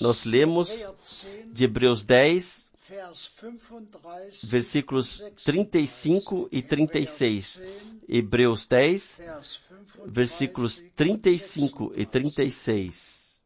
nós 0.00 0.24
lemos 0.24 0.70
Hebräer 0.70 1.44
10, 1.44 1.52
de 1.52 1.64
Hebreus 1.64 2.04
10, 2.04 2.70
Vers 2.90 3.28
35, 3.36 4.48
versículos 4.48 5.22
35 5.44 6.48
e 6.50 6.60
36. 6.60 7.62
Hebreus 8.08 8.66
10, 8.66 9.16
Vers 9.18 9.62
35, 9.68 10.10
versículos 10.10 10.84
35 10.96 11.92
e 11.94 12.04
36. 12.04 13.40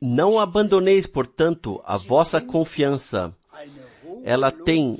Não 0.00 0.38
abandoneis, 0.38 1.06
portanto, 1.06 1.80
a 1.84 1.96
vossa 1.96 2.40
confiança. 2.40 3.34
Ela 4.24 4.50
tem 4.50 4.98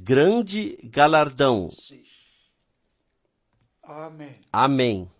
grande 0.00 0.78
galardão. 0.82 1.68
Amém. 4.52 5.10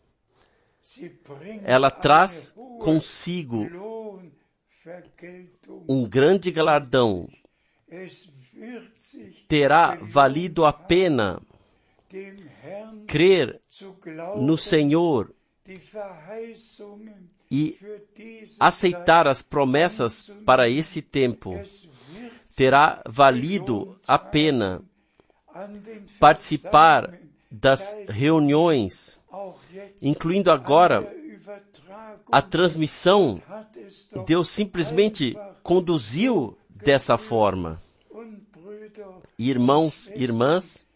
Ela 1.65 1.91
traz 1.91 2.55
consigo 2.79 3.69
um 5.89 6.09
grande 6.09 6.51
galardão. 6.51 7.29
Terá 9.49 9.97
valido 10.01 10.65
a 10.65 10.73
pena 10.73 11.41
crer 13.07 13.61
no 14.37 14.57
Senhor 14.59 15.35
e 17.51 17.79
aceitar 18.59 19.29
as 19.29 19.43
promessas 19.43 20.35
para 20.45 20.69
esse 20.69 21.03
tempo. 21.03 21.61
Terá 22.57 23.03
valido 23.09 23.99
a 24.07 24.19
pena 24.19 24.83
participar 26.19 27.19
das 27.51 27.95
reuniões, 28.09 29.19
incluindo 30.01 30.51
agora 30.51 31.15
a 32.31 32.41
transmissão. 32.41 33.41
Deus 34.27 34.49
simplesmente 34.49 35.37
conduziu 35.63 36.57
dessa 36.71 37.19
forma. 37.19 37.81
Irmãos, 39.39 40.11
irmãs, 40.15 40.87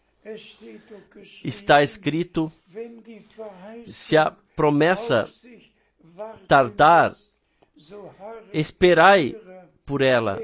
está 1.43 1.83
escrito: 1.83 2.51
se 3.87 4.17
a 4.17 4.35
promessa 4.55 5.29
tardar, 6.47 7.13
esperai 8.53 9.35
por 9.85 10.01
ela, 10.01 10.39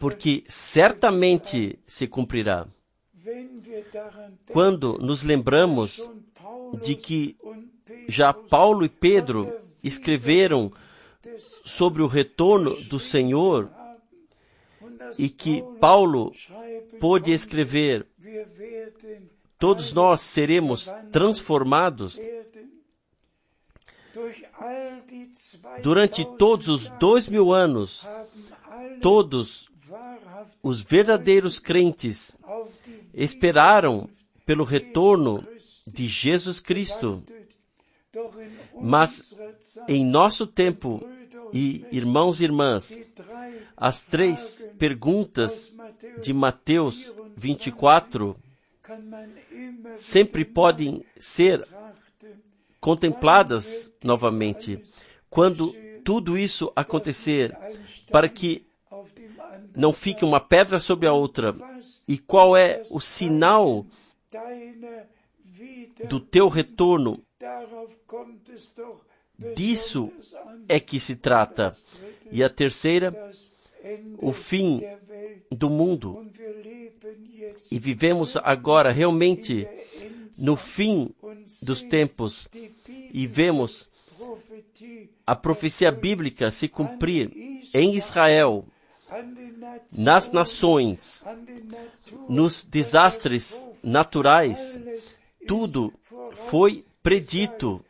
porque 0.00 0.44
certamente 0.48 1.78
se 1.86 2.06
cumprirá. 2.06 2.66
Quando 4.52 4.98
nos 4.98 5.22
lembramos 5.22 6.00
de 6.82 6.96
que 6.96 7.36
já 8.08 8.32
Paulo 8.32 8.84
e 8.84 8.88
Pedro 8.88 9.60
escreveram 9.82 10.72
sobre 11.64 12.02
o 12.02 12.06
retorno 12.06 12.74
do 12.86 12.98
Senhor 12.98 13.70
e 15.18 15.28
que 15.28 15.62
Paulo 15.78 16.32
pôde 16.98 17.32
escrever: 17.32 18.06
Todos 19.58 19.92
nós 19.92 20.20
seremos 20.20 20.90
transformados 21.12 22.16
werden 22.16 22.52
durch 24.12 24.44
all 24.58 25.02
die 25.08 25.26
2000 25.26 25.82
durante 25.82 26.24
todos 26.36 26.68
os 26.68 26.90
dois 26.98 27.28
mil 27.28 27.52
anos. 27.52 28.06
Todos 29.00 29.70
os 30.62 30.80
verdadeiros 30.80 31.58
crentes 31.58 32.36
esperaram 33.14 34.08
pelo 34.44 34.64
retorno 34.64 35.46
de 35.86 36.06
Jesus 36.06 36.60
Cristo. 36.60 37.22
Mas 38.80 39.34
em 39.88 40.04
nosso 40.04 40.46
tempo, 40.46 41.02
e 41.52 41.86
irmãos 41.90 42.40
e 42.40 42.44
irmãs, 42.44 42.96
as 43.76 44.02
três 44.02 44.66
perguntas 44.78 45.72
de 46.20 46.32
Mateus 46.32 47.12
24 47.36 48.34
kann 48.34 48.34
man 48.34 48.40
immer 48.40 48.51
sempre 49.96 50.44
podem 50.44 51.04
ser 51.18 51.66
contempladas 52.80 53.92
novamente 54.02 54.82
quando 55.30 55.74
tudo 56.04 56.36
isso 56.36 56.72
acontecer, 56.74 57.56
para 58.10 58.28
que 58.28 58.66
não 59.74 59.92
fique 59.92 60.24
uma 60.24 60.40
pedra 60.40 60.78
sobre 60.78 61.08
a 61.08 61.12
outra. 61.12 61.54
E 62.06 62.18
qual 62.18 62.56
é 62.56 62.82
o 62.90 63.00
sinal 63.00 63.86
do 66.08 66.20
teu 66.20 66.48
retorno? 66.48 67.22
Disso 69.54 70.12
é 70.68 70.78
que 70.78 71.00
se 71.00 71.16
trata. 71.16 71.70
E 72.30 72.44
a 72.44 72.50
terceira, 72.50 73.10
o 74.18 74.32
fim 74.32 74.82
do 75.50 75.68
mundo. 75.68 76.26
E 77.70 77.78
vivemos 77.78 78.36
agora 78.36 78.90
realmente 78.90 79.66
no 80.38 80.56
fim 80.56 81.14
dos 81.62 81.82
tempos 81.82 82.48
e 83.12 83.26
vemos 83.26 83.90
a 85.26 85.36
profecia 85.36 85.90
bíblica 85.90 86.50
se 86.50 86.68
cumprir 86.68 87.30
em 87.74 87.94
Israel, 87.94 88.64
nas 89.98 90.30
nações, 90.32 91.24
nos 92.28 92.62
desastres 92.62 93.68
naturais. 93.82 94.78
Tudo 95.46 95.92
foi 96.48 96.84
predito, 97.02 97.84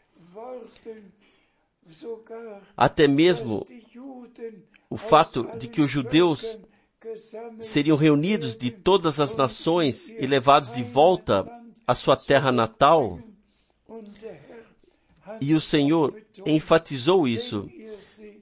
até 2.76 3.06
mesmo 3.06 3.66
o 4.92 4.96
fato 4.98 5.48
de 5.56 5.68
que 5.68 5.80
os 5.80 5.90
judeus 5.90 6.58
seriam 7.60 7.96
reunidos 7.96 8.54
de 8.54 8.70
todas 8.70 9.18
as 9.18 9.34
nações 9.34 10.10
e 10.10 10.26
levados 10.26 10.70
de 10.72 10.82
volta 10.82 11.46
à 11.86 11.94
sua 11.94 12.14
terra 12.14 12.52
natal. 12.52 13.18
E 15.40 15.54
o 15.54 15.60
Senhor 15.62 16.14
enfatizou 16.44 17.26
isso. 17.26 17.70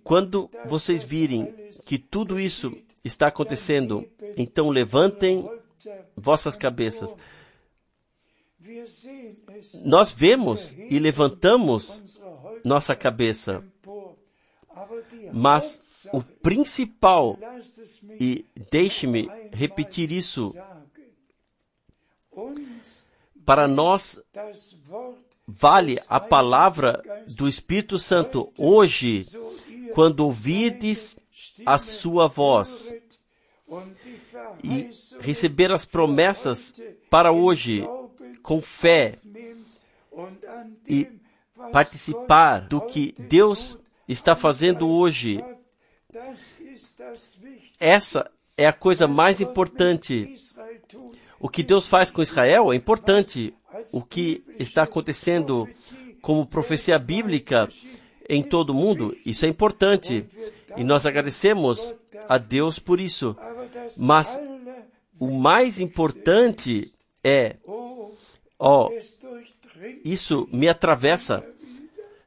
Quando 0.02 0.50
vocês 0.66 1.04
virem 1.04 1.54
que 1.86 1.98
tudo 1.98 2.40
isso 2.40 2.76
está 3.04 3.28
acontecendo, 3.28 4.04
então 4.36 4.70
levantem 4.70 5.48
vossas 6.16 6.56
cabeças. 6.56 7.14
Nós 9.84 10.10
vemos 10.10 10.72
e 10.72 10.98
levantamos 10.98 12.20
nossa 12.64 12.96
cabeça, 12.96 13.64
mas 15.32 15.82
o 16.12 16.22
principal, 16.22 17.38
e 18.20 18.44
deixe-me 18.70 19.30
repetir 19.52 20.12
isso, 20.12 20.54
para 23.44 23.66
nós 23.66 24.20
vale 25.46 25.98
a 26.08 26.20
palavra 26.20 27.02
do 27.26 27.48
Espírito 27.48 27.98
Santo 27.98 28.52
hoje, 28.58 29.24
quando 29.94 30.20
ouvirdes 30.20 31.16
a 31.66 31.78
sua 31.78 32.28
voz 32.28 32.94
e 34.62 34.90
receber 35.20 35.72
as 35.72 35.84
promessas 35.84 36.72
para 37.08 37.32
hoje 37.32 37.84
com 38.42 38.60
fé 38.60 39.18
e 40.88 41.08
participar 41.72 42.60
do 42.60 42.80
que 42.80 43.14
Deus 43.18 43.78
está 44.08 44.34
fazendo 44.34 44.88
hoje. 44.88 45.42
Essa 47.78 48.30
é 48.56 48.66
a 48.66 48.72
coisa 48.72 49.06
mais 49.06 49.40
importante. 49.40 50.34
O 51.38 51.48
que 51.48 51.62
Deus 51.62 51.86
faz 51.86 52.10
com 52.10 52.22
Israel 52.22 52.72
é 52.72 52.76
importante. 52.76 53.54
O 53.92 54.02
que 54.02 54.44
está 54.58 54.82
acontecendo 54.82 55.68
como 56.20 56.46
profecia 56.46 56.98
bíblica 56.98 57.68
em 58.28 58.42
todo 58.42 58.70
o 58.70 58.74
mundo, 58.74 59.16
isso 59.24 59.44
é 59.44 59.48
importante. 59.48 60.26
E 60.76 60.84
nós 60.84 61.06
agradecemos 61.06 61.94
a 62.28 62.38
Deus 62.38 62.78
por 62.78 63.00
isso. 63.00 63.36
Mas 63.98 64.40
o 65.18 65.30
mais 65.30 65.80
importante 65.80 66.92
é, 67.22 67.56
oh, 67.64 68.12
ó, 68.58 68.88
durchdringt 68.88 69.60
isso 70.04 70.48
me 70.52 70.68
atravessa 70.68 71.44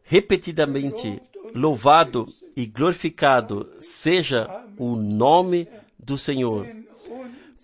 repetidamente. 0.03 1.21
Louvado 1.53 2.27
e 2.55 2.65
glorificado 2.65 3.69
seja 3.79 4.47
o 4.77 4.95
nome 4.95 5.67
do 5.97 6.17
Senhor. 6.17 6.67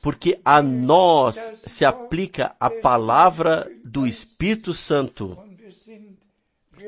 porque 0.02 0.40
a 0.46 0.62
nós 0.62 1.36
se 1.36 1.84
aplica 1.84 2.56
a 2.58 2.70
palavra 2.70 3.70
do 3.84 4.08
Espírito 4.08 4.74
Santo 4.74 5.38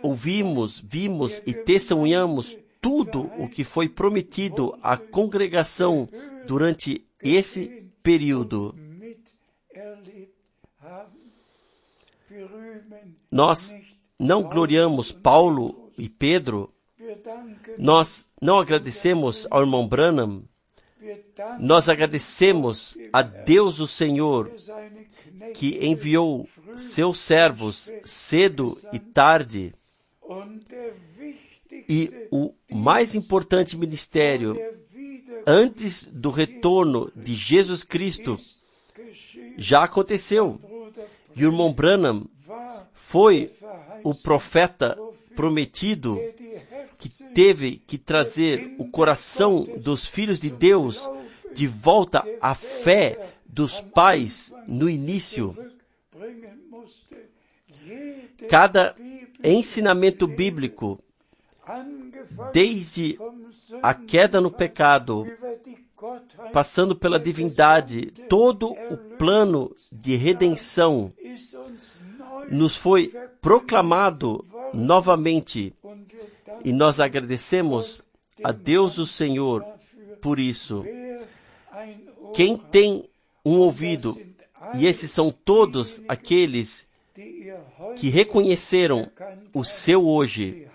ouvimos, 0.01 0.79
vimos 0.79 1.41
e 1.45 1.53
testemunhamos 1.53 2.57
tudo 2.81 3.31
o 3.37 3.47
que 3.47 3.63
foi 3.63 3.87
prometido 3.87 4.77
à 4.81 4.97
congregação 4.97 6.09
durante 6.45 7.05
esse 7.21 7.89
período. 8.03 8.75
Nós 13.31 13.73
não 14.19 14.43
gloriamos 14.43 15.11
Paulo 15.11 15.91
e 15.97 16.09
Pedro, 16.09 16.73
nós 17.77 18.27
não 18.41 18.59
agradecemos 18.59 19.47
ao 19.49 19.61
irmão 19.61 19.87
Branham, 19.87 20.43
nós 21.59 21.89
agradecemos 21.89 22.97
a 23.11 23.21
Deus 23.21 23.79
o 23.79 23.87
Senhor 23.87 24.51
que 25.53 25.85
enviou 25.85 26.47
seus 26.75 27.19
servos 27.19 27.91
cedo 28.03 28.77
e 28.91 28.99
tarde 28.99 29.73
e 31.89 32.27
o 32.31 32.53
mais 32.71 33.15
importante 33.15 33.77
ministério 33.77 34.57
antes 35.45 36.05
do 36.05 36.29
retorno 36.29 37.11
de 37.15 37.33
Jesus 37.33 37.83
Cristo 37.83 38.39
já 39.57 39.83
aconteceu. 39.83 40.59
E 41.35 41.45
o 41.45 41.49
irmão 41.49 41.73
Branham 41.73 42.25
foi 42.93 43.51
o 44.03 44.13
profeta 44.13 44.97
prometido 45.35 46.19
que 46.99 47.09
teve 47.33 47.81
que 47.85 47.97
trazer 47.97 48.75
o 48.77 48.87
coração 48.87 49.63
dos 49.77 50.05
filhos 50.05 50.39
de 50.39 50.49
Deus 50.49 51.09
de 51.53 51.67
volta 51.67 52.23
à 52.39 52.55
fé 52.55 53.32
dos 53.53 53.79
pais 53.79 54.51
no 54.67 54.89
início. 54.89 55.55
Cada 58.49 58.95
ensinamento 59.43 60.25
bíblico, 60.25 60.99
desde 62.51 63.17
a 63.81 63.93
queda 63.93 64.41
no 64.41 64.49
pecado, 64.49 65.25
passando 66.51 66.95
pela 66.95 67.19
divindade, 67.19 68.07
todo 68.27 68.71
o 68.71 68.97
plano 69.17 69.73
de 69.91 70.15
redenção 70.15 71.13
nos 72.49 72.75
foi 72.75 73.13
proclamado 73.39 74.43
novamente 74.73 75.73
e 76.63 76.73
nós 76.73 76.99
agradecemos 76.99 78.01
a 78.43 78.51
Deus 78.51 78.97
o 78.97 79.05
Senhor 79.05 79.63
por 80.21 80.39
isso. 80.39 80.83
Quem 82.33 82.57
tem 82.57 83.09
um 83.45 83.57
ouvido, 83.57 84.19
e 84.75 84.85
esses 84.85 85.11
são 85.11 85.31
todos 85.31 86.01
aqueles 86.07 86.87
que 87.97 88.09
reconheceram 88.09 89.11
o 89.53 89.63
seu 89.63 90.07
hoje, 90.07 90.67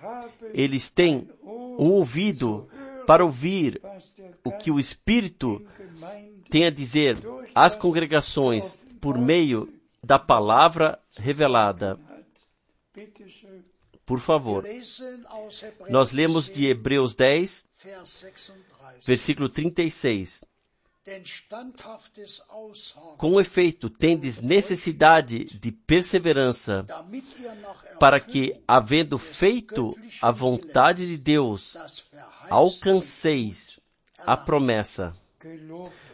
eles 0.53 0.91
têm 0.91 1.29
um 1.43 1.91
ouvido 1.91 2.69
para 3.07 3.25
ouvir 3.25 3.81
o 4.45 4.53
que 4.53 4.71
o 4.71 4.79
Espírito 4.79 5.65
tem 6.51 6.67
a 6.67 6.71
dizer 6.71 7.19
às 7.55 7.75
congregações 7.75 8.79
por 9.01 9.19
meio 9.19 9.73
da 10.05 10.19
palavra 10.19 10.99
revelada. 11.19 11.99
Por 14.05 14.21
favor, 14.21 14.65
nós 15.91 16.13
lemos 16.13 16.47
10, 16.47 16.57
de 16.57 16.67
Hebreus 16.67 17.15
10, 17.15 17.69
Vers 17.85 18.21
36. 18.21 19.07
versículo 19.07 19.49
36. 19.49 20.45
Com 23.17 23.41
efeito, 23.41 23.89
tendes 23.89 24.41
necessidade 24.41 25.45
de 25.45 25.73
perseverança, 25.73 26.85
para 27.99 28.21
que, 28.21 28.61
havendo 28.67 29.19
feito 29.19 29.97
a 30.21 30.31
vontade 30.31 31.07
de 31.07 31.17
Deus, 31.17 31.77
alcanceis 32.51 33.81
a 34.19 34.37
promessa. 34.37 35.17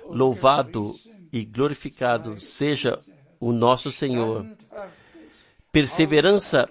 Louvado 0.06 0.94
e 1.32 1.44
glorificado 1.44 2.38
seja 2.38 2.98
o 3.40 3.52
nosso 3.52 3.90
Senhor. 3.90 4.46
Perseverança 5.72 6.68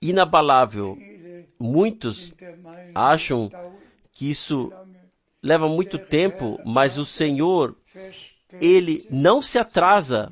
inabalável. 0.00 0.98
Muitos 1.58 2.32
acham 2.94 3.50
que 4.12 4.30
isso. 4.30 4.72
Leva 5.46 5.68
muito 5.68 5.98
tempo, 5.98 6.60
mas 6.64 6.98
o 6.98 7.06
Senhor, 7.06 7.76
ele 8.60 9.06
não 9.08 9.40
se 9.40 9.58
atrasa. 9.58 10.30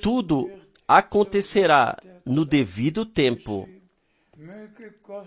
Tudo 0.00 0.48
acontecerá 0.86 1.98
no 2.24 2.44
devido 2.44 3.04
tempo. 3.04 3.68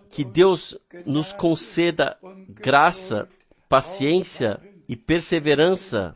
Que 0.10 0.24
Deus 0.24 0.78
nos 1.06 1.34
conceda 1.34 2.18
graça, 2.48 3.28
paciência 3.68 4.60
e 4.88 4.96
perseverança 4.96 6.16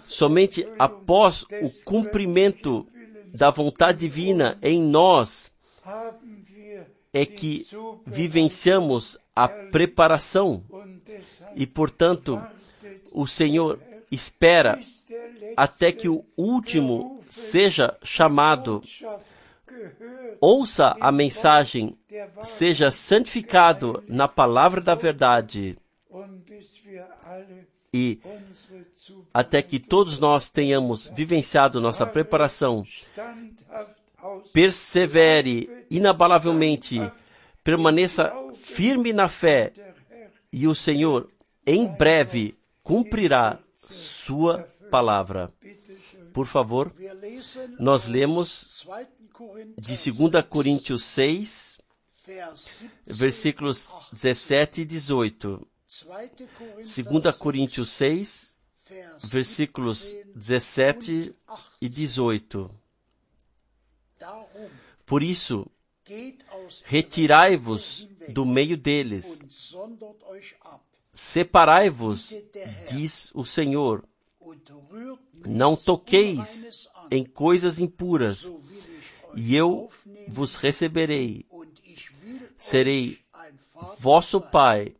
somente 0.00 0.66
após 0.78 1.42
o 1.42 1.84
cumprimento 1.84 2.86
da 3.26 3.50
vontade 3.50 3.98
divina 3.98 4.58
em 4.62 4.80
nós 4.82 5.52
é 7.12 7.24
que 7.24 7.64
vivenciamos 8.06 9.18
a 9.34 9.48
preparação. 9.48 10.64
E, 11.54 11.66
portanto, 11.66 12.40
o 13.12 13.26
Senhor 13.26 13.80
espera 14.10 14.78
até 15.56 15.92
que 15.92 16.08
o 16.08 16.24
último 16.36 17.20
seja 17.28 17.96
chamado, 18.02 18.82
ouça 20.40 20.96
a 21.00 21.10
mensagem, 21.10 21.96
seja 22.42 22.90
santificado 22.90 24.02
na 24.06 24.28
palavra 24.28 24.80
da 24.80 24.94
verdade. 24.94 25.76
E 27.92 28.20
até 29.32 29.62
que 29.62 29.78
todos 29.78 30.18
nós 30.18 30.48
tenhamos 30.48 31.08
vivenciado 31.08 31.80
nossa 31.80 32.04
preparação, 32.04 32.84
persevere 34.52 35.86
inabalavelmente, 35.90 37.00
permaneça 37.62 38.32
firme 38.64 39.12
na 39.12 39.28
fé 39.28 39.72
e 40.50 40.66
o 40.66 40.74
Senhor 40.74 41.28
em 41.66 41.86
breve 41.86 42.56
cumprirá 42.82 43.60
sua 43.74 44.62
palavra. 44.90 45.52
Por 46.32 46.46
favor, 46.46 46.92
nós 47.78 48.06
lemos 48.06 48.84
2. 48.86 49.06
Korinther 49.32 49.74
de 49.76 50.12
2 50.12 50.44
Coríntios 50.48 51.04
6, 51.04 51.78
Vers 52.26 52.82
17, 53.06 53.18
versículos 53.18 53.90
17 54.12 54.80
e 54.80 54.84
18. 54.84 55.68
2. 56.06 56.30
Korinther 56.56 57.22
2 57.22 57.38
Coríntios 57.38 57.90
6, 57.90 58.56
Vers 58.88 59.24
versículos 59.30 59.98
17 60.34 60.34
17 60.34 61.34
und 61.48 61.58
e 61.80 61.88
18. 61.88 62.70
Darum 64.18 64.70
Por 65.04 65.22
isso, 65.22 65.66
retirai-vos 66.84 68.08
do 68.30 68.44
meio 68.44 68.76
deles, 68.76 69.40
separai-vos, 71.12 72.32
diz 72.90 73.30
o 73.34 73.44
Senhor, 73.44 74.06
não 75.46 75.76
toqueis 75.76 76.88
em 77.10 77.24
coisas 77.24 77.80
impuras, 77.80 78.50
e 79.34 79.54
eu 79.54 79.90
vos 80.28 80.56
receberei, 80.56 81.46
serei 82.56 83.18
vosso 83.98 84.40
Pai, 84.40 84.94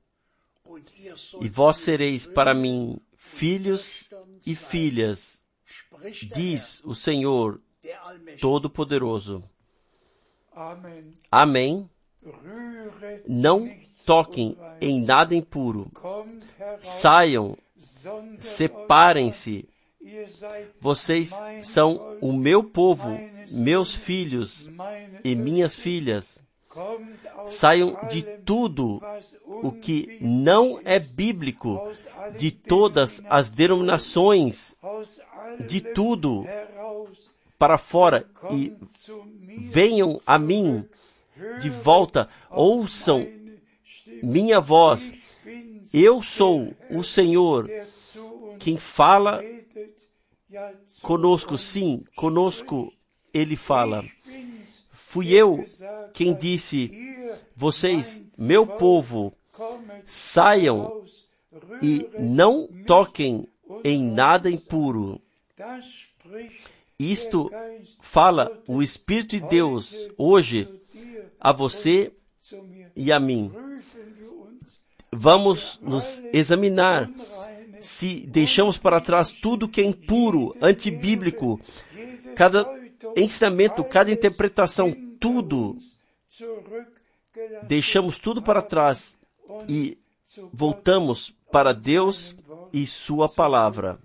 e 1.41 1.49
vós 1.49 1.77
sereis 1.79 2.27
para 2.27 2.53
mim 2.55 2.99
filhos 3.17 4.11
e 4.45 4.55
filhas, 4.55 5.43
diz 6.35 6.81
o 6.85 6.95
Senhor. 6.95 7.61
Todo-Poderoso. 8.41 9.45
Amém. 11.31 11.91
Não 13.27 13.71
toquem 14.05 14.57
em 14.81 15.03
nada 15.03 15.35
impuro. 15.35 15.91
Saiam, 16.81 17.57
separem-se. 18.39 19.69
Vocês 20.81 21.33
são 21.63 22.19
o 22.21 22.33
meu 22.33 22.63
povo, 22.63 23.19
meus 23.51 23.95
filhos 23.95 24.71
e 25.25 25.35
minhas 25.35 25.75
filhas. 25.75 26.43
Saiam 27.47 27.97
de 28.09 28.23
tudo 28.45 29.01
o 29.47 29.71
que 29.73 30.19
não 30.21 30.81
é 30.85 30.99
bíblico, 30.99 31.81
de 32.37 32.51
todas 32.51 33.23
as 33.29 33.49
denominações, 33.49 34.75
de 35.67 35.81
tudo 35.81 36.45
para 37.59 37.79
fora 37.79 38.27
e 38.51 38.77
venham 39.71 40.21
a 40.27 40.39
mim 40.39 40.85
de 41.61 41.71
volta, 41.71 42.29
ouçam 42.51 43.27
minha 44.23 44.61
voz. 44.61 45.13
Eu 45.93 46.23
sou 46.23 46.75
o 46.91 47.03
Senhor, 47.03 47.69
quem 48.59 48.77
fala 48.77 49.43
conosco, 51.03 51.59
sim, 51.59 52.05
conosco 52.17 52.93
ele 53.33 53.57
fala. 53.57 54.05
Fui 54.91 55.33
eu 55.33 55.65
quem 56.13 56.35
disse: 56.35 56.91
Vocês, 57.55 58.23
meu 58.37 58.67
povo, 58.67 59.37
saiam 60.05 61.03
e 61.83 62.09
não 62.19 62.69
toquem 62.87 63.49
em 63.85 64.03
nada 64.03 64.51
impuro. 64.51 65.21
Isto 66.99 67.51
fala 68.01 68.61
o 68.69 68.83
Espírito 68.83 69.41
de 69.41 69.49
Deus 69.49 70.09
hoje 70.17 70.69
a 71.41 71.53
você 71.53 72.13
e 72.97 73.13
a 73.13 73.21
mim. 73.21 73.51
Vamos 75.11 75.79
nos 75.81 76.23
examinar 76.33 77.11
se 77.81 78.27
deixamos 78.27 78.79
para 78.79 79.01
trás 79.01 79.31
tudo 79.31 79.69
que 79.69 79.81
é 79.81 79.85
impuro, 79.85 80.57
antibíblico, 80.61 81.61
cada 82.35 82.67
ensinamento, 83.17 83.85
cada 83.85 84.11
interpretação, 84.11 84.93
tudo, 85.21 85.77
deixamos 87.63 88.19
tudo 88.19 88.43
para 88.43 88.63
trás 88.63 89.19
e 89.69 89.99
voltamos 90.53 91.35
para 91.53 91.73
Deus 91.73 92.35
e 92.73 92.87
Sua 92.87 93.29
palavra. 93.29 94.01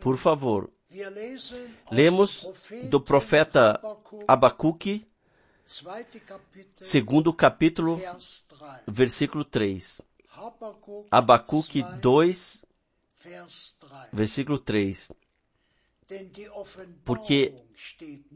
Por 0.00 0.16
favor, 0.16 0.70
lemos 1.90 2.46
do 2.90 3.00
profeta 3.00 3.80
Abacuque, 4.28 5.06
segundo 6.80 7.32
capítulo, 7.32 7.96
Vers 7.96 8.44
3. 8.48 8.82
versículo 8.86 9.44
3. 9.44 10.02
Habakkuk, 10.36 11.08
Abacuque 11.10 11.82
2, 11.82 12.00
2, 12.00 12.64
Vers 13.24 13.76
3. 13.80 14.08
versículo 14.12 14.58
3. 14.58 15.12
Denn 16.08 16.28
die 16.28 16.48
Offenbarung 16.50 17.02
Porque 17.04 17.54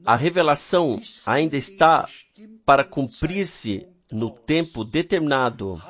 A 0.04 0.16
revelação 0.16 1.00
ainda 1.26 1.56
está 1.56 2.08
para 2.64 2.82
cumprir-se 2.84 3.86
no 4.10 4.30
tempo 4.30 4.84
determinado, 4.84 5.80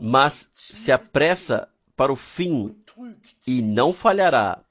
mas 0.00 0.48
se 0.54 0.92
apressa 0.92 1.68
para 1.96 2.12
o 2.12 2.16
fim 2.16 2.76
e 3.46 3.60
não 3.60 3.92
falhará. 3.92 4.63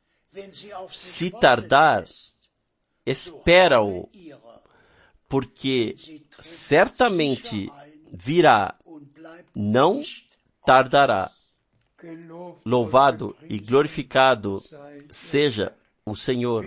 Se 0.89 1.29
tardar, 1.31 2.05
Espera-o, 3.05 4.09
porque 5.27 5.95
certamente 6.39 7.69
virá, 8.11 8.75
não 9.53 10.01
tardará. 10.65 11.31
Louvado 12.65 13.35
e 13.49 13.57
glorificado 13.59 14.61
seja 15.09 15.73
o 16.05 16.15
Senhor. 16.15 16.65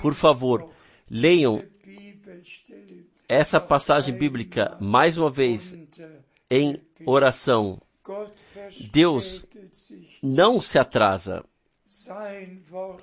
Por 0.00 0.14
favor, 0.14 0.70
leiam 1.08 1.64
essa 3.28 3.60
passagem 3.60 4.14
bíblica 4.14 4.76
mais 4.80 5.18
uma 5.18 5.30
vez 5.30 5.76
em 6.50 6.80
oração. 7.04 7.80
Deus 8.92 9.44
Não 10.22 10.60
se 10.60 10.78
atrasa. 10.78 11.44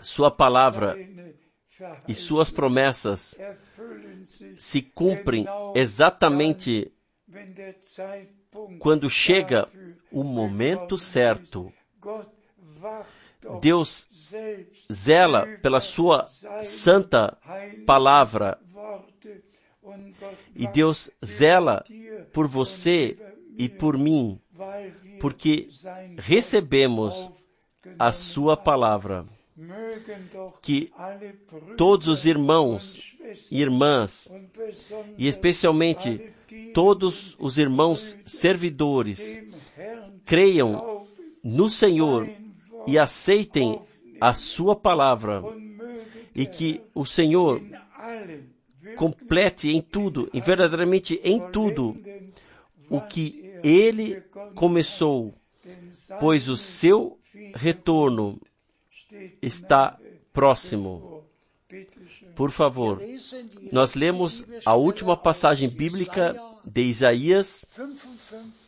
Sua 0.02 0.32
palavra 0.32 0.96
e 2.08 2.14
suas 2.14 2.50
promessas 2.50 3.38
se 4.58 4.82
cumprem 4.82 5.46
exatamente 5.76 6.92
quando 8.80 9.10
chega 9.10 9.68
o 10.12 10.24
momento 10.24 10.98
certo. 10.98 11.74
Deus 13.60 14.08
zela 14.92 15.48
pela 15.62 15.80
sua 15.80 16.28
santa 16.64 17.38
palavra. 17.86 18.60
E 20.56 20.68
Deus 20.68 21.10
zela 21.26 21.84
por 22.32 22.48
você 22.48 23.18
e 23.58 23.68
por 23.68 23.98
mim, 23.98 24.40
porque 25.20 25.68
recebemos 26.18 27.43
a 27.98 28.12
sua 28.12 28.56
palavra. 28.58 29.26
Que 30.62 30.92
todos 31.78 32.08
os 32.08 32.26
irmãos 32.26 33.16
e 33.52 33.62
irmãs, 33.62 34.32
e 35.18 35.28
especialmente 35.28 36.32
todos 36.74 37.36
os 37.40 37.58
irmãos 37.58 38.18
servidores, 38.26 39.44
creiam 40.26 41.06
no 41.44 41.70
Senhor 41.70 42.28
e 42.88 42.98
aceitem 42.98 43.80
a 44.20 44.34
sua 44.34 44.76
palavra 44.76 45.44
e 46.36 46.46
que 46.46 46.82
o 46.96 47.06
Senhor 47.06 47.62
complete 48.96 49.70
em 49.70 49.82
tudo, 49.82 50.30
e 50.34 50.42
verdadeiramente 50.42 51.20
em 51.24 51.40
tudo, 51.52 51.96
o 52.90 53.02
que 53.02 53.54
ele 53.64 54.22
começou, 54.56 55.34
pois 56.20 56.50
o 56.50 56.58
seu 56.58 57.18
retorno 57.56 58.40
está 59.42 59.98
próximo. 60.32 61.24
Por 62.36 62.52
favor, 62.52 63.02
nós 63.72 63.96
lemos 63.96 64.46
a 64.66 64.76
última 64.76 65.18
passagem 65.18 65.70
bíblica 65.70 66.36
de 66.64 66.82
Isaías 66.84 67.66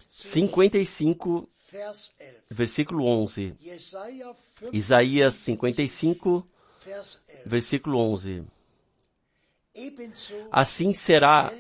55, 0.10 1.48
55, 1.48 1.50
Vers 1.72 2.12
11. 2.20 2.34
versículo 2.50 3.06
11. 3.06 3.56
Jesaja 3.60 4.34
55, 4.34 4.76
Isaías 4.76 5.34
55, 5.36 6.48
Vers 6.86 7.22
11. 7.30 7.42
versículo 7.46 8.00
11. 8.00 8.44
Ebenso 9.74 10.34
Assim 10.52 10.94
será 10.94 11.52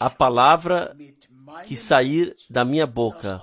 a 0.00 0.08
palavra 0.08 0.96
que 1.66 1.76
sair 1.76 2.34
da 2.48 2.64
minha 2.64 2.86
boca. 2.86 3.40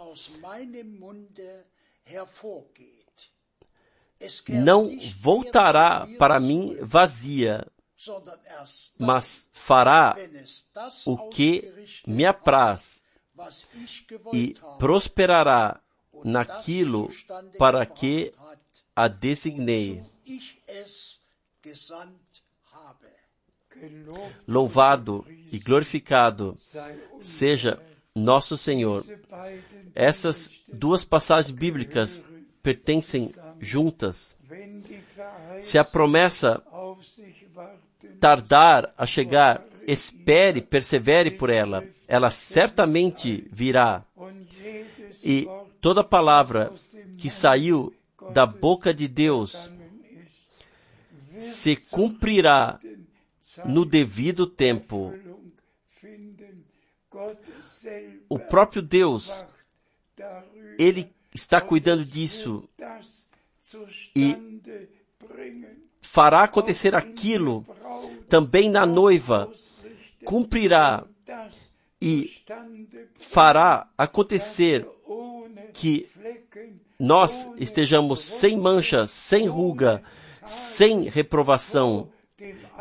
Não 4.50 4.90
voltará 5.18 6.08
para 6.18 6.40
mim 6.40 6.78
vazia, 6.82 7.66
mas 9.00 9.50
fará 9.52 10.16
o 11.06 11.30
que 11.30 11.72
me 12.06 12.26
apraz 12.26 13.04
e 14.34 14.56
prosperará 14.78 15.80
naquilo 16.24 17.10
para 17.58 17.86
que 17.86 18.34
a 18.96 19.08
designei. 19.08 20.04
Louvado 24.48 25.26
e 25.52 25.58
glorificado 25.60 26.58
seja 27.20 27.82
nosso 28.16 28.58
Senhor. 28.58 29.04
Essas 29.96 30.64
duas 30.72 31.04
passagens 31.04 31.52
bíblicas 31.52 32.26
pertencem 32.62 33.34
juntas. 33.60 34.36
Se 35.62 35.78
a 35.78 35.84
promessa 35.84 36.62
tardar 38.20 38.94
a 38.98 39.06
chegar, 39.06 39.66
espere, 39.88 40.62
persevere 40.62 41.32
por 41.32 41.50
ela. 41.50 41.84
Ela 42.08 42.30
certamente 42.32 43.48
virá. 43.52 44.04
E 45.24 45.48
toda 45.80 46.04
palavra 46.04 46.72
que 47.18 47.30
saiu 47.30 47.94
da 48.34 48.46
boca 48.46 48.94
de 48.94 49.08
Deus 49.08 49.72
se 51.36 51.76
cumprirá 51.76 52.80
no 53.66 53.86
devido 53.86 54.46
tempo. 54.46 55.14
O 58.30 58.40
próprio 58.40 58.82
Deus, 58.82 59.46
ele 60.80 61.14
está 61.34 61.60
cuidando 61.60 62.06
disso 62.06 62.70
bringen, 65.28 65.84
fará 66.02 66.44
acontecer 66.44 66.96
aquilo 66.96 67.64
também 68.28 68.70
na 68.70 68.86
noiva, 68.86 69.52
cumprirá 70.24 71.06
e 72.02 72.32
fará 73.20 73.90
acontecer 73.98 74.88
que 75.74 76.08
nós 77.00 77.50
estejamos 77.58 78.22
sem 78.22 78.58
mancha, 78.58 79.06
sem 79.08 79.48
ruga, 79.48 80.04
sem 80.46 81.10
reprovação, 81.10 82.10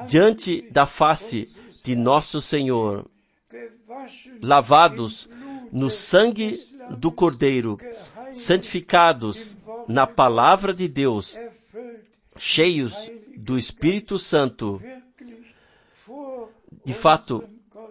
diante 0.07 0.63
da 0.71 0.87
face 0.87 1.47
de 1.85 1.95
nosso 1.97 2.41
Senhor, 2.41 3.07
lavados 4.43 5.29
no 5.73 5.91
sangue 5.91 6.59
do 6.99 7.11
Cordeiro, 7.13 7.79
santificados 8.33 9.57
na 9.89 10.07
palavra 10.07 10.73
de 10.73 10.89
Deus, 10.89 11.37
cheios 12.37 13.11
do 13.37 13.59
Espírito 13.59 14.19
Santo, 14.19 14.81
de 16.85 16.93
fato, 16.93 17.45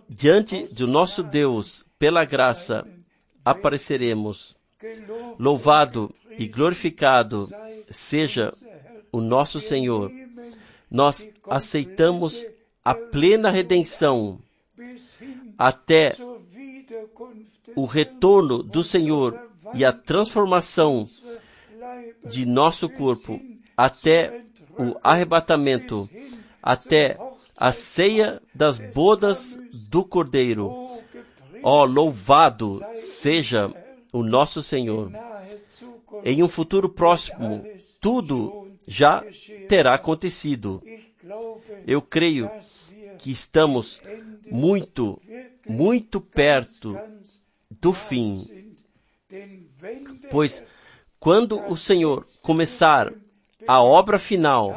diante 0.07 0.63
do 0.73 0.87
nosso 0.87 1.23
Deus, 1.23 1.85
pela 1.97 2.25
graça, 2.25 2.85
apareceremos. 3.43 4.55
Louvado 5.37 6.13
e 6.37 6.47
glorificado 6.47 7.49
seja 7.89 8.51
o 9.11 9.19
nosso 9.19 9.59
Senhor. 9.59 10.11
Nós 10.89 11.29
aceitamos 11.49 12.47
a 12.83 12.95
plena 12.95 13.49
redenção 13.49 14.39
até 15.59 16.13
o 17.75 17.85
retorno 17.85 18.63
do 18.63 18.81
Senhor 18.81 19.37
e 19.73 19.83
a 19.83 19.91
transformação 19.91 21.05
de 22.25 22.45
nosso 22.45 22.87
corpo, 22.87 23.41
até 23.75 24.41
o 24.77 24.97
arrebatamento, 25.03 26.09
até 26.63 27.17
a 27.57 27.73
ceia 27.73 28.41
das 28.55 28.79
bodas 28.79 29.59
do 29.89 30.05
Cordeiro. 30.05 30.71
Ó, 31.61 31.83
louvado 31.83 32.79
seja 32.95 33.69
o 34.13 34.23
nosso 34.23 34.63
Senhor. 34.63 35.11
Em 36.23 36.41
um 36.41 36.47
futuro 36.47 36.87
próximo, 36.87 37.65
tudo 37.99 38.71
já 38.87 39.25
terá 39.67 39.93
acontecido. 39.93 40.81
Eu 41.85 42.01
creio 42.01 42.49
que 43.19 43.31
estamos 43.31 44.01
muito, 44.49 45.21
muito 45.67 46.21
perto 46.21 46.97
do 47.69 47.93
fim, 47.93 48.75
pois 50.31 50.63
quando 51.19 51.59
o 51.67 51.75
Senhor 51.75 52.25
começar 52.41 53.13
a 53.67 53.83
obra 53.83 54.17
final, 54.17 54.75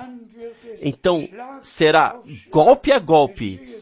então 0.81 1.27
será 1.63 2.21
golpe 2.51 2.93
a 2.93 2.99
golpe 2.99 3.81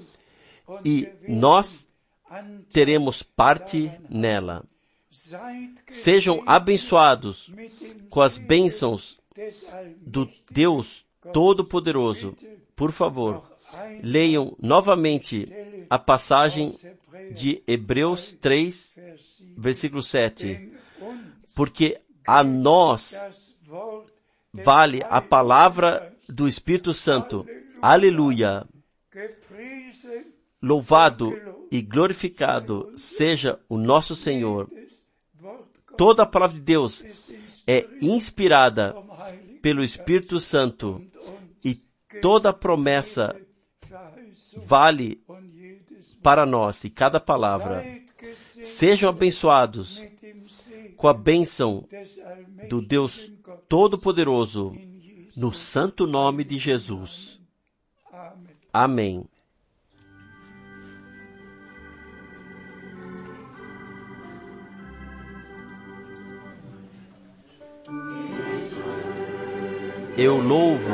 e 0.85 1.09
nós 1.27 1.89
teremos 2.73 3.23
parte 3.23 3.91
nela. 4.09 4.65
Sejam 5.89 6.43
abençoados 6.47 7.51
com 8.09 8.21
as 8.21 8.37
bênçãos 8.37 9.19
do. 10.01 10.31
Deus 10.51 11.05
Todo-Poderoso. 11.33 12.35
Por 12.75 12.93
favor, 12.93 13.43
leiam 14.03 14.57
novamente 14.61 15.47
a 15.89 15.99
passagem 15.99 16.73
de 17.33 17.63
Hebreus 17.67 18.37
3, 18.41 18.95
Vers 18.97 19.21
7. 19.21 19.55
versículo 19.57 20.03
7. 20.03 20.47
Denn 20.47 20.73
uns 21.01 21.55
Porque 21.55 22.01
a 22.27 22.45
nós 22.45 23.15
vale 24.53 25.03
a 25.09 25.21
palavra 25.21 26.15
do 26.29 26.49
Espírito 26.49 26.95
Santo. 26.95 27.47
Aleluia! 27.81 28.67
Louvado 30.63 31.33
e 31.71 31.81
glorificado 31.81 32.93
seja 32.97 33.59
o 33.69 33.79
nosso 33.79 34.15
Senhor. 34.15 34.69
Toda 35.97 36.23
a 36.23 36.27
palavra 36.27 36.57
de 36.57 36.63
Deus 36.63 37.05
é 37.67 37.87
inspirada 38.01 38.95
pelo 39.61 39.83
Espírito 39.83 40.39
Santo 40.39 41.05
e 41.65 41.75
toda 42.21 42.53
promessa 42.53 43.37
vale 44.57 45.23
para 46.23 46.47
nós 46.47 46.85
e 46.85 46.91
cada 46.91 47.21
palavra. 47.21 47.85
Sejam 48.35 49.09
abençoados 49.11 50.03
com 50.97 51.09
a 51.09 51.15
bênção 51.15 51.87
do 52.69 52.81
Deus 52.81 53.33
Todo-Poderoso, 53.69 54.75
no 55.37 55.53
santo 55.53 56.07
nome 56.07 56.45
de 56.45 56.59
Jesus. 56.59 57.41
Amém. 58.73 59.25
Eu 70.17 70.37
louvo 70.37 70.93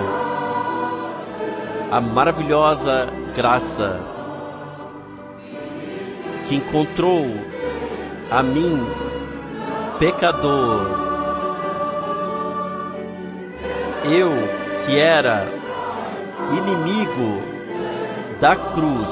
a 1.90 2.00
maravilhosa 2.00 3.08
graça 3.36 4.00
que 6.46 6.56
encontrou 6.56 7.26
a 8.30 8.42
mim, 8.42 8.82
pecador. 9.98 11.04
Eu 14.04 14.32
que 14.86 14.98
era 14.98 15.46
inimigo 16.50 17.42
da 18.40 18.56
cruz, 18.56 19.10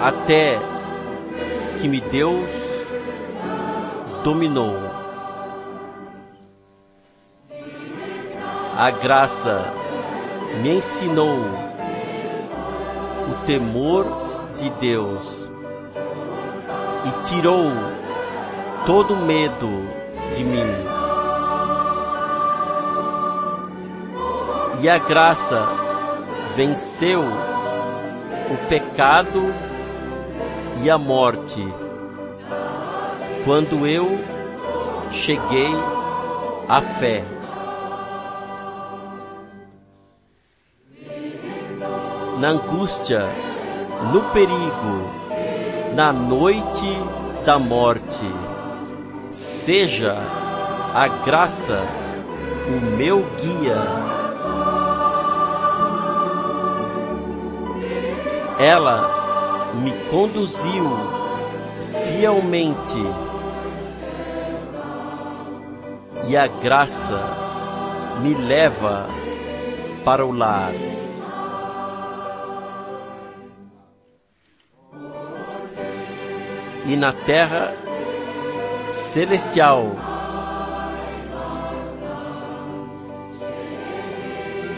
até 0.00 0.60
que 1.80 1.88
me 1.88 2.00
Deus 2.00 2.50
dominou. 4.22 4.76
A 8.76 8.92
graça 8.92 9.87
me 10.62 10.76
ensinou 10.76 11.38
o 13.30 13.44
temor 13.46 14.06
de 14.56 14.70
Deus 14.70 15.50
e 17.04 17.24
tirou 17.26 17.70
todo 18.86 19.16
medo 19.16 19.68
de 20.34 20.44
mim. 20.44 20.66
E 24.80 24.88
a 24.88 24.98
graça 24.98 25.66
venceu 26.54 27.20
o 27.20 28.68
pecado 28.68 29.54
e 30.82 30.90
a 30.90 30.96
morte 30.96 31.62
quando 33.44 33.86
eu 33.86 34.18
cheguei 35.10 35.70
à 36.68 36.80
fé. 36.80 37.37
Na 42.38 42.50
angústia, 42.50 43.26
no 44.12 44.22
perigo, 44.32 45.10
na 45.94 46.12
noite 46.12 46.86
da 47.44 47.58
morte, 47.58 48.24
seja 49.32 50.16
a 50.94 51.08
graça 51.08 51.82
o 52.68 52.96
meu 52.96 53.24
guia. 53.40 53.76
Ela 58.58 59.72
me 59.74 59.92
conduziu 60.10 60.90
fielmente 62.06 63.02
e 66.28 66.36
a 66.36 66.46
graça 66.46 67.20
me 68.22 68.34
leva 68.34 69.06
para 70.04 70.24
o 70.24 70.32
lar. 70.32 70.97
E 76.88 76.96
na 76.96 77.12
terra 77.12 77.74
celestial 78.90 79.84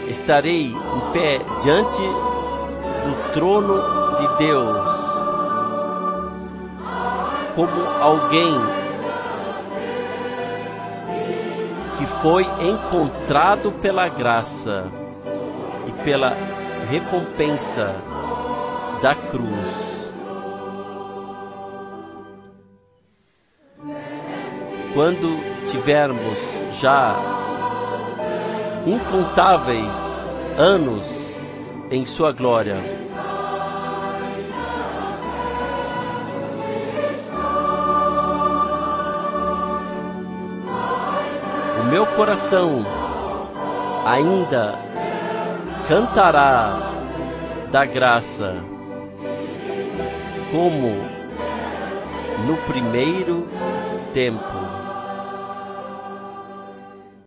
estarei 0.07 0.65
em 0.65 1.11
pé 1.13 1.39
diante 1.61 2.01
do 2.01 3.33
trono 3.33 4.17
de 4.17 4.37
Deus 4.39 5.01
como 7.55 7.87
alguém 8.01 8.59
que 11.97 12.05
foi 12.05 12.45
encontrado 12.59 13.71
pela 13.71 14.09
graça 14.09 14.85
e 15.87 15.91
pela 16.03 16.35
recompensa 16.89 17.95
da 19.01 19.15
cruz. 19.15 19.60
Quando 25.01 25.35
tivermos 25.65 26.37
já 26.73 27.15
incontáveis 28.85 30.31
anos 30.55 31.41
em 31.89 32.05
Sua 32.05 32.31
glória, 32.31 32.75
o 41.81 41.83
meu 41.89 42.05
coração 42.05 42.85
ainda 44.05 44.75
cantará 45.87 46.93
da 47.71 47.85
graça, 47.85 48.53
como 50.51 50.95
no 52.45 52.55
primeiro 52.67 53.47
tempo. 54.13 54.60